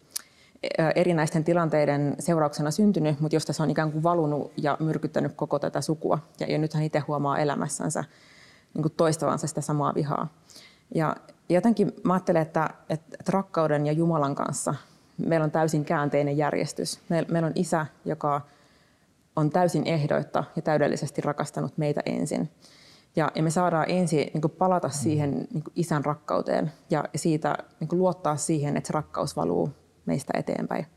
erinäisten 0.96 1.44
tilanteiden 1.44 2.16
seurauksena 2.20 2.72
syntynyt, 2.72 3.20
mutta 3.20 3.36
josta 3.36 3.54
se 3.54 3.64
on 3.64 3.70
ikään 3.70 3.92
kuin 3.92 4.04
valunut 4.04 4.52
ja 4.58 4.78
myrkyttänyt 4.80 5.34
koko 5.36 5.60
tätä 5.60 5.82
sukua. 5.82 6.20
Ja, 6.40 6.58
nyt 6.58 6.74
hän 6.74 6.84
itse 6.84 7.00
huomaa 7.00 7.38
elämässänsä 7.38 8.04
niin 8.74 8.82
kuin 8.82 8.94
toistavansa 8.98 9.48
sitä 9.48 9.62
samaa 9.62 9.96
vihaa. 9.96 10.28
Ja 10.96 11.16
jotenkin 11.50 11.92
mä 12.04 12.14
ajattelen, 12.14 12.42
että, 12.42 12.70
että, 12.90 13.18
rakkauden 13.30 13.86
ja 13.86 13.92
Jumalan 13.92 14.36
kanssa 14.36 14.76
meillä 15.18 15.44
on 15.44 15.52
täysin 15.52 15.86
käänteinen 15.86 16.38
järjestys. 16.38 17.00
Meillä 17.10 17.46
on 17.46 17.54
isä, 17.56 17.86
joka 18.06 18.42
on 19.36 19.50
täysin 19.50 19.88
ehdoitta 19.88 20.44
ja 20.56 20.62
täydellisesti 20.62 21.22
rakastanut 21.22 21.78
meitä 21.78 22.02
ensin. 22.06 22.50
Ja, 23.16 23.32
ja 23.36 23.44
me 23.44 23.50
saadaan 23.50 23.86
ensin 23.88 24.32
niin 24.34 24.52
palata 24.58 24.90
siihen 24.90 25.32
niin 25.32 25.64
isän 25.76 26.06
rakkauteen 26.06 26.72
ja 26.90 27.04
siitä 27.16 27.58
niin 27.80 28.00
luottaa 28.00 28.36
siihen, 28.36 28.78
että 28.78 28.88
se 28.88 28.94
rakkaus 28.94 29.36
valuu 29.36 29.70
meistä 30.06 30.34
eteenpäin. 30.38 30.88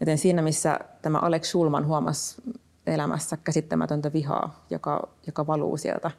Joten 0.00 0.18
siinä, 0.18 0.42
missä 0.42 0.80
tämä 1.02 1.18
Alex 1.18 1.48
Schulman 1.48 1.86
huomasi 1.86 2.42
elämässä 2.86 3.36
käsittämätöntä 3.36 4.12
vihaa, 4.12 4.64
joka, 4.70 5.08
joka 5.26 5.46
valuu 5.46 5.76
sieltä 5.76 6.10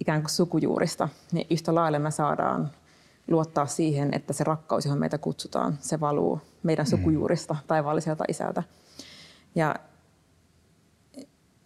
ikään 0.00 0.22
kuin 0.22 0.30
sukujuurista, 0.30 1.08
niin 1.32 1.46
yhtä 1.50 1.74
lailla 1.74 1.98
me 1.98 2.10
saadaan 2.10 2.70
luottaa 3.28 3.66
siihen, 3.66 4.08
että 4.12 4.32
se 4.32 4.44
rakkaus, 4.44 4.84
johon 4.84 4.98
meitä 4.98 5.18
kutsutaan, 5.18 5.78
se 5.80 6.00
valuu 6.00 6.40
meidän 6.62 6.86
mm. 6.86 6.90
sukujuurista 6.90 7.56
taivaalliselta 7.66 8.24
isältä. 8.28 8.62
Ja, 9.54 9.74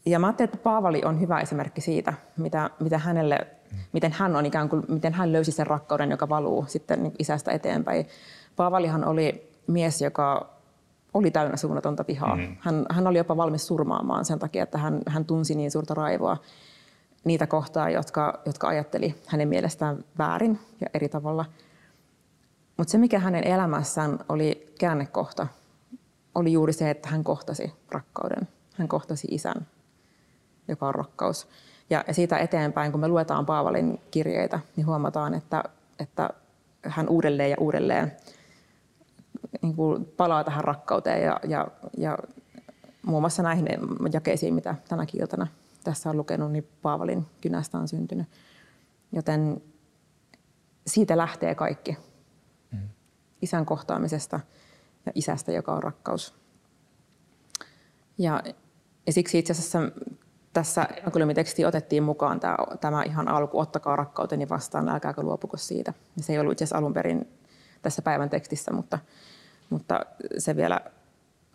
ja 0.06 0.18
mä 0.18 0.26
ajattelin, 0.26 0.48
että 0.48 0.62
Paavali 0.62 1.02
on 1.04 1.20
hyvä 1.20 1.40
esimerkki 1.40 1.80
siitä, 1.80 2.12
mitä, 2.36 2.70
mitä 2.80 2.98
hänelle, 2.98 3.46
miten 3.92 4.12
hän 4.12 4.36
on 4.36 4.46
ikään 4.46 4.68
kuin, 4.68 4.82
miten 4.88 5.12
hän 5.12 5.32
löysi 5.32 5.52
sen 5.52 5.66
rakkauden, 5.66 6.10
joka 6.10 6.28
valuu 6.28 6.64
sitten 6.68 7.12
isästä 7.18 7.52
eteenpäin. 7.52 8.06
Paavalihan 8.56 9.04
oli 9.04 9.53
mies, 9.66 10.00
joka 10.00 10.54
oli 11.14 11.30
täynnä 11.30 11.56
suunnatonta 11.56 12.04
vihaa. 12.08 12.36
Mm. 12.36 12.56
Hän, 12.60 12.86
hän 12.90 13.06
oli 13.06 13.18
jopa 13.18 13.36
valmis 13.36 13.66
surmaamaan 13.66 14.24
sen 14.24 14.38
takia, 14.38 14.62
että 14.62 14.78
hän, 14.78 15.00
hän 15.06 15.24
tunsi 15.24 15.54
niin 15.54 15.70
suurta 15.70 15.94
raivoa 15.94 16.36
niitä 17.24 17.46
kohtaa, 17.46 17.90
jotka, 17.90 18.40
jotka 18.46 18.68
ajatteli 18.68 19.14
hänen 19.26 19.48
mielestään 19.48 20.04
väärin 20.18 20.58
ja 20.80 20.86
eri 20.94 21.08
tavalla. 21.08 21.44
Mutta 22.76 22.92
se, 22.92 22.98
mikä 22.98 23.18
hänen 23.18 23.46
elämässään 23.46 24.18
oli 24.28 24.74
käännekohta, 24.78 25.46
oli 26.34 26.52
juuri 26.52 26.72
se, 26.72 26.90
että 26.90 27.08
hän 27.08 27.24
kohtasi 27.24 27.72
rakkauden. 27.90 28.48
Hän 28.74 28.88
kohtasi 28.88 29.28
isän, 29.30 29.66
joka 30.68 30.88
on 30.88 30.94
rakkaus. 30.94 31.48
Ja 31.90 32.04
siitä 32.12 32.38
eteenpäin, 32.38 32.92
kun 32.92 33.00
me 33.00 33.08
luetaan 33.08 33.46
Paavalin 33.46 34.00
kirjeitä, 34.10 34.60
niin 34.76 34.86
huomataan, 34.86 35.34
että, 35.34 35.64
että 35.98 36.30
hän 36.82 37.08
uudelleen 37.08 37.50
ja 37.50 37.56
uudelleen 37.60 38.12
niin 39.62 39.76
kuin 39.76 40.04
palaa 40.04 40.44
tähän 40.44 40.64
rakkauteen 40.64 41.22
ja, 41.22 41.40
ja, 41.48 41.68
ja 41.96 42.18
muun 43.06 43.22
muassa 43.22 43.42
näihin 43.42 43.68
jakeisiin, 44.12 44.54
mitä 44.54 44.74
tänäkin 44.88 45.20
iltana 45.20 45.46
tässä 45.84 46.10
on 46.10 46.16
lukenut, 46.16 46.52
niin 46.52 46.68
Paavalin 46.82 47.26
kynästä 47.40 47.78
on 47.78 47.88
syntynyt. 47.88 48.28
Joten 49.12 49.62
siitä 50.86 51.16
lähtee 51.16 51.54
kaikki. 51.54 51.96
Mm. 52.72 52.88
Isän 53.42 53.66
kohtaamisesta 53.66 54.40
ja 55.06 55.12
isästä, 55.14 55.52
joka 55.52 55.74
on 55.74 55.82
rakkaus. 55.82 56.34
Ja, 58.18 58.42
ja 59.06 59.12
siksi 59.12 59.38
itse 59.38 59.52
asiassa 59.52 59.78
tässä 60.52 60.84
evankeliumiteksti 60.84 61.64
otettiin 61.64 62.02
mukaan 62.02 62.40
tämä, 62.40 62.56
tämä 62.80 63.02
ihan 63.02 63.28
alku, 63.28 63.60
ottakaa 63.60 63.96
rakkauteni 63.96 64.48
vastaan, 64.48 64.88
älkääkö 64.88 65.22
luopuko 65.22 65.56
siitä. 65.56 65.94
Ja 66.16 66.22
se 66.22 66.32
ei 66.32 66.38
ollut 66.38 66.52
itse 66.52 66.64
asiassa 66.64 66.78
alun 66.78 66.94
perin 66.94 67.28
tässä 67.84 68.02
päivän 68.02 68.30
tekstissä, 68.30 68.72
mutta, 68.72 68.98
mutta 69.70 70.00
se 70.38 70.56
vielä 70.56 70.80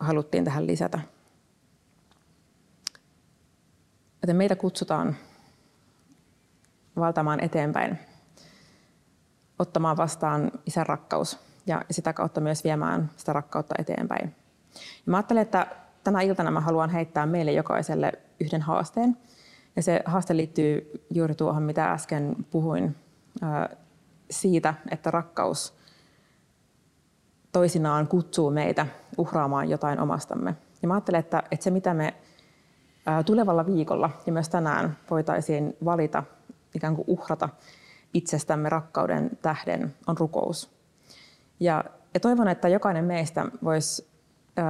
haluttiin 0.00 0.44
tähän 0.44 0.66
lisätä. 0.66 1.00
Joten 4.22 4.36
meitä 4.36 4.56
kutsutaan 4.56 5.16
valtamaan 6.96 7.40
eteenpäin, 7.40 7.98
ottamaan 9.58 9.96
vastaan 9.96 10.50
isän 10.66 10.86
rakkaus 10.86 11.38
ja 11.66 11.84
sitä 11.90 12.12
kautta 12.12 12.40
myös 12.40 12.64
viemään 12.64 13.10
sitä 13.16 13.32
rakkautta 13.32 13.74
eteenpäin. 13.78 14.34
Ja 14.74 15.10
mä 15.10 15.16
ajattelen, 15.16 15.42
että 15.42 15.66
tänä 16.04 16.20
iltana 16.20 16.50
mä 16.50 16.60
haluan 16.60 16.90
heittää 16.90 17.26
meille 17.26 17.52
jokaiselle 17.52 18.12
yhden 18.40 18.62
haasteen. 18.62 19.16
Ja 19.76 19.82
se 19.82 20.02
haaste 20.04 20.36
liittyy 20.36 20.90
juuri 21.10 21.34
tuohon, 21.34 21.62
mitä 21.62 21.92
äsken 21.92 22.36
puhuin 22.50 22.96
siitä, 24.30 24.74
että 24.90 25.10
rakkaus 25.10 25.79
toisinaan 27.52 28.08
kutsuu 28.08 28.50
meitä 28.50 28.86
uhraamaan 29.18 29.68
jotain 29.68 30.00
omastamme. 30.00 30.56
Ja 30.82 30.88
mä 30.88 30.94
ajattelen, 30.94 31.18
että, 31.18 31.42
että 31.50 31.64
se 31.64 31.70
mitä 31.70 31.94
me 31.94 32.14
tulevalla 33.26 33.66
viikolla 33.66 34.10
ja 34.26 34.32
myös 34.32 34.48
tänään 34.48 34.96
voitaisiin 35.10 35.76
valita, 35.84 36.22
ikään 36.74 36.96
kuin 36.96 37.04
uhrata 37.08 37.48
itsestämme 38.14 38.68
rakkauden 38.68 39.30
tähden, 39.42 39.94
on 40.06 40.18
rukous. 40.18 40.70
Ja, 41.60 41.84
ja 42.14 42.20
toivon, 42.20 42.48
että 42.48 42.68
jokainen 42.68 43.04
meistä 43.04 43.46
voisi 43.64 44.10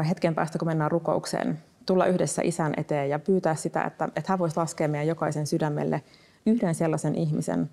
hetken 0.09 0.35
päästä, 0.35 0.59
kun 0.59 0.69
mennään 0.69 0.91
rukoukseen, 0.91 1.59
tulla 1.87 2.07
yhdessä 2.07 2.43
isän 2.45 2.75
eteen 2.77 3.11
ja 3.11 3.19
pyytää 3.19 3.55
sitä, 3.55 3.83
että, 3.83 4.05
että 4.05 4.33
hän 4.33 4.39
voisi 4.39 4.57
laskea 4.57 4.89
meidän 4.89 5.07
jokaisen 5.09 5.47
sydämelle 5.47 6.03
yhden 6.47 6.75
sellaisen 6.75 7.15
ihmisen, 7.15 7.71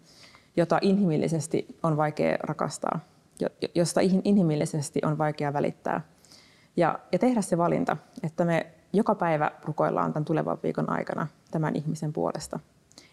jota 0.57 0.79
inhimillisesti 0.81 1.67
on 1.83 1.97
vaikea 1.97 2.37
rakastaa, 2.39 2.99
josta 3.75 4.01
inhimillisesti 4.23 5.01
on 5.05 5.17
vaikea 5.17 5.53
välittää. 5.53 6.01
Ja, 6.77 6.99
ja 7.11 7.19
tehdä 7.19 7.41
se 7.41 7.57
valinta, 7.57 7.97
että 8.23 8.45
me 8.45 8.67
joka 8.93 9.15
päivä 9.15 9.51
rukoillaan 9.63 10.13
tämän 10.13 10.25
tulevan 10.25 10.57
viikon 10.63 10.89
aikana 10.89 11.27
tämän 11.51 11.75
ihmisen 11.75 12.13
puolesta. 12.13 12.59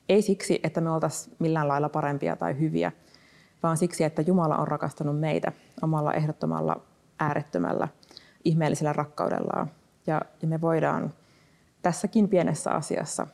Ei 0.08 0.22
siksi, 0.22 0.60
että 0.62 0.80
me 0.80 0.90
oltaisiin 0.90 1.36
millään 1.38 1.68
lailla 1.68 1.88
parempia 1.88 2.36
tai 2.36 2.58
hyviä, 2.58 2.92
vaan 3.62 3.76
siksi, 3.76 4.04
että 4.04 4.22
Jumala 4.22 4.56
on 4.56 4.68
rakastanut 4.68 5.20
meitä 5.20 5.52
omalla 5.82 6.12
ehdottomalla 6.12 6.80
äärettömällä 7.18 7.88
ihmeellisellä 8.44 8.92
rakkaudellaan. 8.92 9.70
Ja, 10.06 10.22
ja 10.42 10.48
me 10.48 10.60
voidaan 10.60 11.14
tässäkin 11.82 12.28
pienessä 12.28 12.70
asiassa 12.70 13.26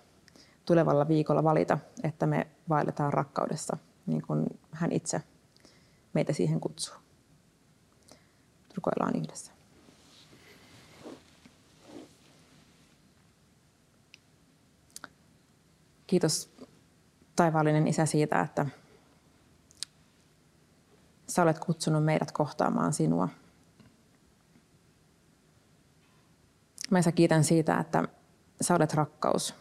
tulevalla 0.64 1.09
viikolla 1.09 1.44
valita, 1.44 1.79
että 2.03 2.26
me 2.26 2.46
vaelletaan 2.68 3.12
rakkaudessa, 3.12 3.76
niin 4.07 4.22
kuin 4.26 4.46
hän 4.72 4.92
itse 4.92 5.22
meitä 6.12 6.32
siihen 6.32 6.60
kutsuu. 6.60 6.96
Rukoillaan 8.74 9.16
yhdessä. 9.16 9.52
Kiitos 16.06 16.50
taivaallinen 17.36 17.88
Isä 17.88 18.06
siitä, 18.06 18.40
että 18.40 18.66
sä 21.28 21.42
olet 21.42 21.58
kutsunut 21.58 22.04
meidät 22.04 22.32
kohtaamaan 22.32 22.92
sinua. 22.92 23.28
Mä 26.90 26.98
Isä 26.98 27.12
kiitän 27.12 27.44
siitä, 27.44 27.78
että 27.78 28.04
sä 28.60 28.74
olet 28.74 28.94
rakkaus. 28.94 29.54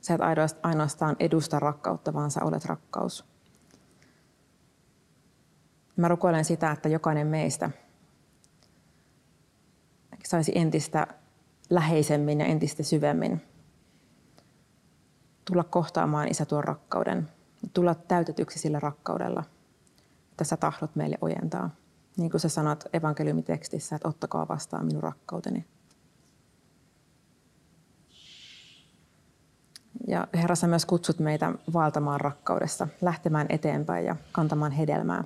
Sä 0.00 0.14
et 0.14 0.20
ainoastaan 0.62 1.16
edusta 1.20 1.58
rakkautta, 1.58 2.12
vaan 2.12 2.30
sä 2.30 2.44
olet 2.44 2.64
rakkaus. 2.64 3.33
Mä 5.96 6.08
rukoilen 6.08 6.44
sitä, 6.44 6.70
että 6.70 6.88
jokainen 6.88 7.26
meistä 7.26 7.70
saisi 10.26 10.52
entistä 10.54 11.06
läheisemmin 11.70 12.40
ja 12.40 12.46
entistä 12.46 12.82
syvemmin 12.82 13.42
tulla 15.44 15.64
kohtaamaan 15.64 16.28
Isä 16.28 16.44
tuon 16.44 16.64
rakkauden, 16.64 17.28
tulla 17.72 17.94
täytetyksi 17.94 18.58
sillä 18.58 18.80
rakkaudella, 18.80 19.44
että 20.30 20.44
sä 20.44 20.56
tahdot 20.56 20.96
meille 20.96 21.18
ojentaa. 21.20 21.70
Niin 22.16 22.30
kuin 22.30 22.40
sä 22.40 22.48
sanot 22.48 22.84
evankeliumitekstissä, 22.92 23.96
että 23.96 24.08
ottakaa 24.08 24.48
vastaan 24.48 24.86
minun 24.86 25.02
rakkauteni. 25.02 25.66
Ja 30.08 30.28
Herra, 30.34 30.56
sä 30.56 30.66
myös 30.66 30.86
kutsut 30.86 31.18
meitä 31.18 31.52
vaeltamaan 31.72 32.20
rakkaudessa, 32.20 32.88
lähtemään 33.02 33.46
eteenpäin 33.48 34.06
ja 34.06 34.16
kantamaan 34.32 34.72
hedelmää, 34.72 35.24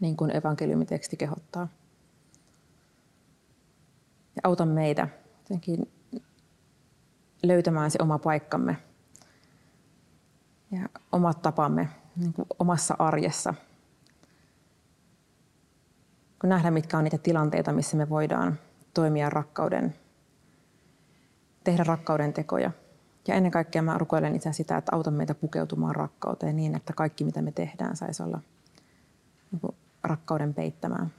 niin 0.00 0.16
kuin 0.16 0.36
evankeliumiteksti 0.36 1.16
kehottaa. 1.16 1.68
Ja 4.36 4.40
auta 4.44 4.66
meitä 4.66 5.08
jotenkin 5.38 5.92
löytämään 7.42 7.90
se 7.90 7.98
oma 8.02 8.18
paikkamme 8.18 8.76
ja 10.70 10.88
omat 11.12 11.42
tapamme 11.42 11.88
niin 12.16 12.32
kuin 12.32 12.46
omassa 12.58 12.96
arjessa. 12.98 13.54
Kun 16.40 16.50
nähdään, 16.50 16.74
mitkä 16.74 16.98
on 16.98 17.04
niitä 17.04 17.18
tilanteita, 17.18 17.72
missä 17.72 17.96
me 17.96 18.08
voidaan 18.08 18.58
toimia 18.94 19.30
rakkauden, 19.30 19.94
tehdä 21.64 21.84
rakkauden 21.84 22.32
tekoja. 22.32 22.70
Ja 23.28 23.34
ennen 23.34 23.52
kaikkea 23.52 23.82
mä 23.82 23.98
rukoilen 23.98 24.36
itse 24.36 24.52
sitä, 24.52 24.76
että 24.76 24.94
auta 24.94 25.10
meitä 25.10 25.34
pukeutumaan 25.34 25.94
rakkauteen 25.94 26.56
niin, 26.56 26.74
että 26.74 26.92
kaikki 26.92 27.24
mitä 27.24 27.42
me 27.42 27.52
tehdään 27.52 27.96
saisi 27.96 28.22
olla 28.22 28.40
niin 29.52 29.60
kuin 29.60 29.76
rakkauden 30.04 30.54
peittämään. 30.54 31.12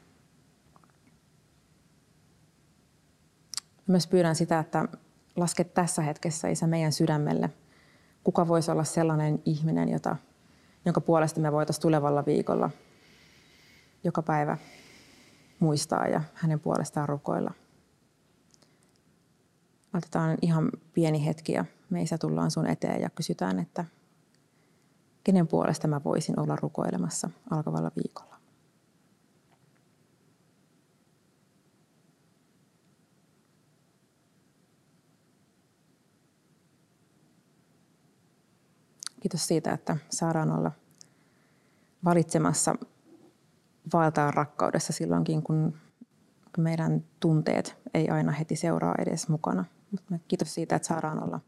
Myös 3.87 4.07
pyydän 4.07 4.35
sitä, 4.35 4.59
että 4.59 4.87
lasket 5.35 5.73
tässä 5.73 6.01
hetkessä 6.01 6.47
Isä 6.47 6.67
meidän 6.67 6.91
sydämelle– 6.91 7.49
kuka 8.25 8.47
voisi 8.47 8.71
olla 8.71 8.83
sellainen 8.83 9.41
ihminen, 9.45 9.89
jota, 9.89 10.15
jonka 10.85 11.01
puolesta 11.01 11.39
me 11.39 11.51
voitaisiin 11.51 11.81
tulevalla 11.81 12.25
viikolla 12.25 12.69
joka 14.03 14.21
päivä 14.21 14.57
muistaa 15.59 16.07
ja 16.07 16.21
hänen 16.33 16.59
puolestaan 16.59 17.09
rukoilla. 17.09 17.51
Otetaan 19.93 20.37
ihan 20.41 20.69
pieni 20.93 21.25
hetki 21.25 21.51
ja 21.51 21.65
me 21.89 22.01
isä 22.01 22.17
tullaan 22.17 22.51
sun 22.51 22.67
eteen 22.67 23.01
ja 23.01 23.09
kysytään, 23.09 23.59
että 23.59 23.85
kenen 25.23 25.47
puolesta 25.47 25.87
mä 25.87 26.01
voisin 26.03 26.39
olla 26.39 26.55
rukoilemassa 26.55 27.29
alkavalla 27.49 27.91
viikolla. 27.95 28.34
Kiitos 39.25 39.47
siitä, 39.47 39.73
että 39.73 39.97
saadaan 40.09 40.51
olla 40.51 40.71
valitsemassa 42.03 42.75
vaeltaa 43.93 44.31
rakkaudessa 44.31 44.93
silloinkin, 44.93 45.43
kun 45.43 45.77
meidän 46.57 47.03
tunteet 47.19 47.77
ei 47.93 48.09
aina 48.09 48.31
heti 48.31 48.55
seuraa 48.55 48.95
edes 48.99 49.29
mukana. 49.29 49.65
Mutta 49.91 50.19
kiitos 50.27 50.53
siitä, 50.53 50.75
että 50.75 50.87
saadaan 50.87 51.23
olla 51.23 51.39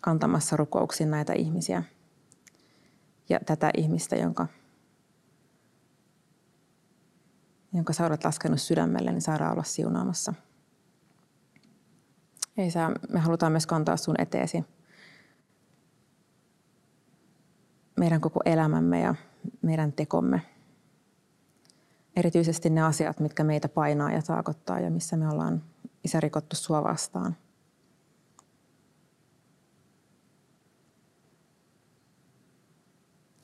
kantamassa 0.00 0.56
rukouksin 0.56 1.10
näitä 1.10 1.32
ihmisiä 1.32 1.82
ja 3.28 3.40
tätä 3.46 3.70
ihmistä, 3.76 4.16
jonka, 4.16 4.46
jonka 7.72 7.92
sä 7.92 8.06
olet 8.06 8.24
laskenut 8.24 8.60
sydämelle, 8.60 9.12
niin 9.12 9.22
saadaan 9.22 9.52
olla 9.52 9.62
siunaamassa. 9.62 10.34
Ei 12.56 12.70
sä, 12.70 12.90
me 13.08 13.18
halutaan 13.20 13.52
myös 13.52 13.66
kantaa 13.66 13.96
sun 13.96 14.14
eteesi 14.18 14.64
meidän 17.96 18.20
koko 18.20 18.40
elämämme 18.44 19.00
ja 19.00 19.14
meidän 19.62 19.92
tekomme. 19.92 20.42
Erityisesti 22.16 22.70
ne 22.70 22.82
asiat, 22.82 23.20
mitkä 23.20 23.44
meitä 23.44 23.68
painaa 23.68 24.12
ja 24.12 24.22
taakottaa 24.22 24.80
ja 24.80 24.90
missä 24.90 25.16
me 25.16 25.28
ollaan 25.28 25.62
isä 26.04 26.20
rikottu 26.20 26.56
sua 26.56 26.84
vastaan. 26.84 27.36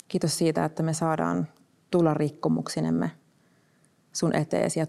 Kiitos 0.08 0.38
siitä, 0.38 0.64
että 0.64 0.82
me 0.82 0.94
saadaan 0.94 1.48
tulla 1.90 2.14
rikkomuksinemme 2.14 3.10
sun 4.12 4.34
eteesi 4.34 4.80
ja 4.80 4.86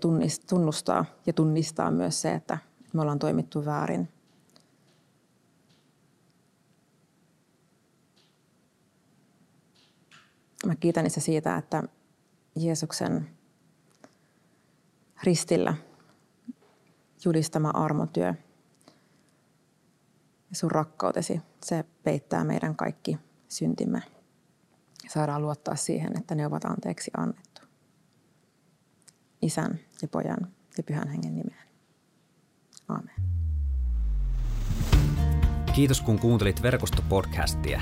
tunnustaa 0.49 1.06
ja 1.26 1.34
tunnistaa 1.34 1.91
myös 1.91 2.21
se, 2.21 2.34
että 2.34 2.58
me 2.93 3.02
ollaan 3.02 3.19
toimittu 3.19 3.65
väärin. 3.65 4.12
Mä 10.65 10.76
kiitän 10.76 11.06
Isä 11.06 11.21
siitä, 11.21 11.58
että 11.58 11.84
Jeesuksen 12.56 13.30
ristillä 15.23 15.76
julistama 17.26 17.69
armotyö 17.69 18.34
ja 20.49 20.56
sun 20.56 20.71
rakkautesi, 20.71 21.41
se 21.65 21.86
peittää 22.04 22.43
meidän 22.43 22.76
kaikki 22.76 23.17
syntimme. 23.47 24.02
Saadaan 25.08 25.41
luottaa 25.41 25.76
siihen, 25.76 26.17
että 26.17 26.36
ne 26.36 26.45
ovat 26.45 26.65
anteeksi 26.65 27.12
annettu. 27.17 27.62
Isän 29.41 29.80
ja 30.02 30.08
pojan 30.08 30.54
ja 30.78 30.84
pyhän 30.84 31.08
hengen 31.08 31.36
nimeen. 31.36 31.67
Aamen. 32.89 33.15
Kiitos 35.76 36.02
kun 36.02 36.19
kuuntelit 36.19 36.62
verkostopodcastia. 36.62 37.82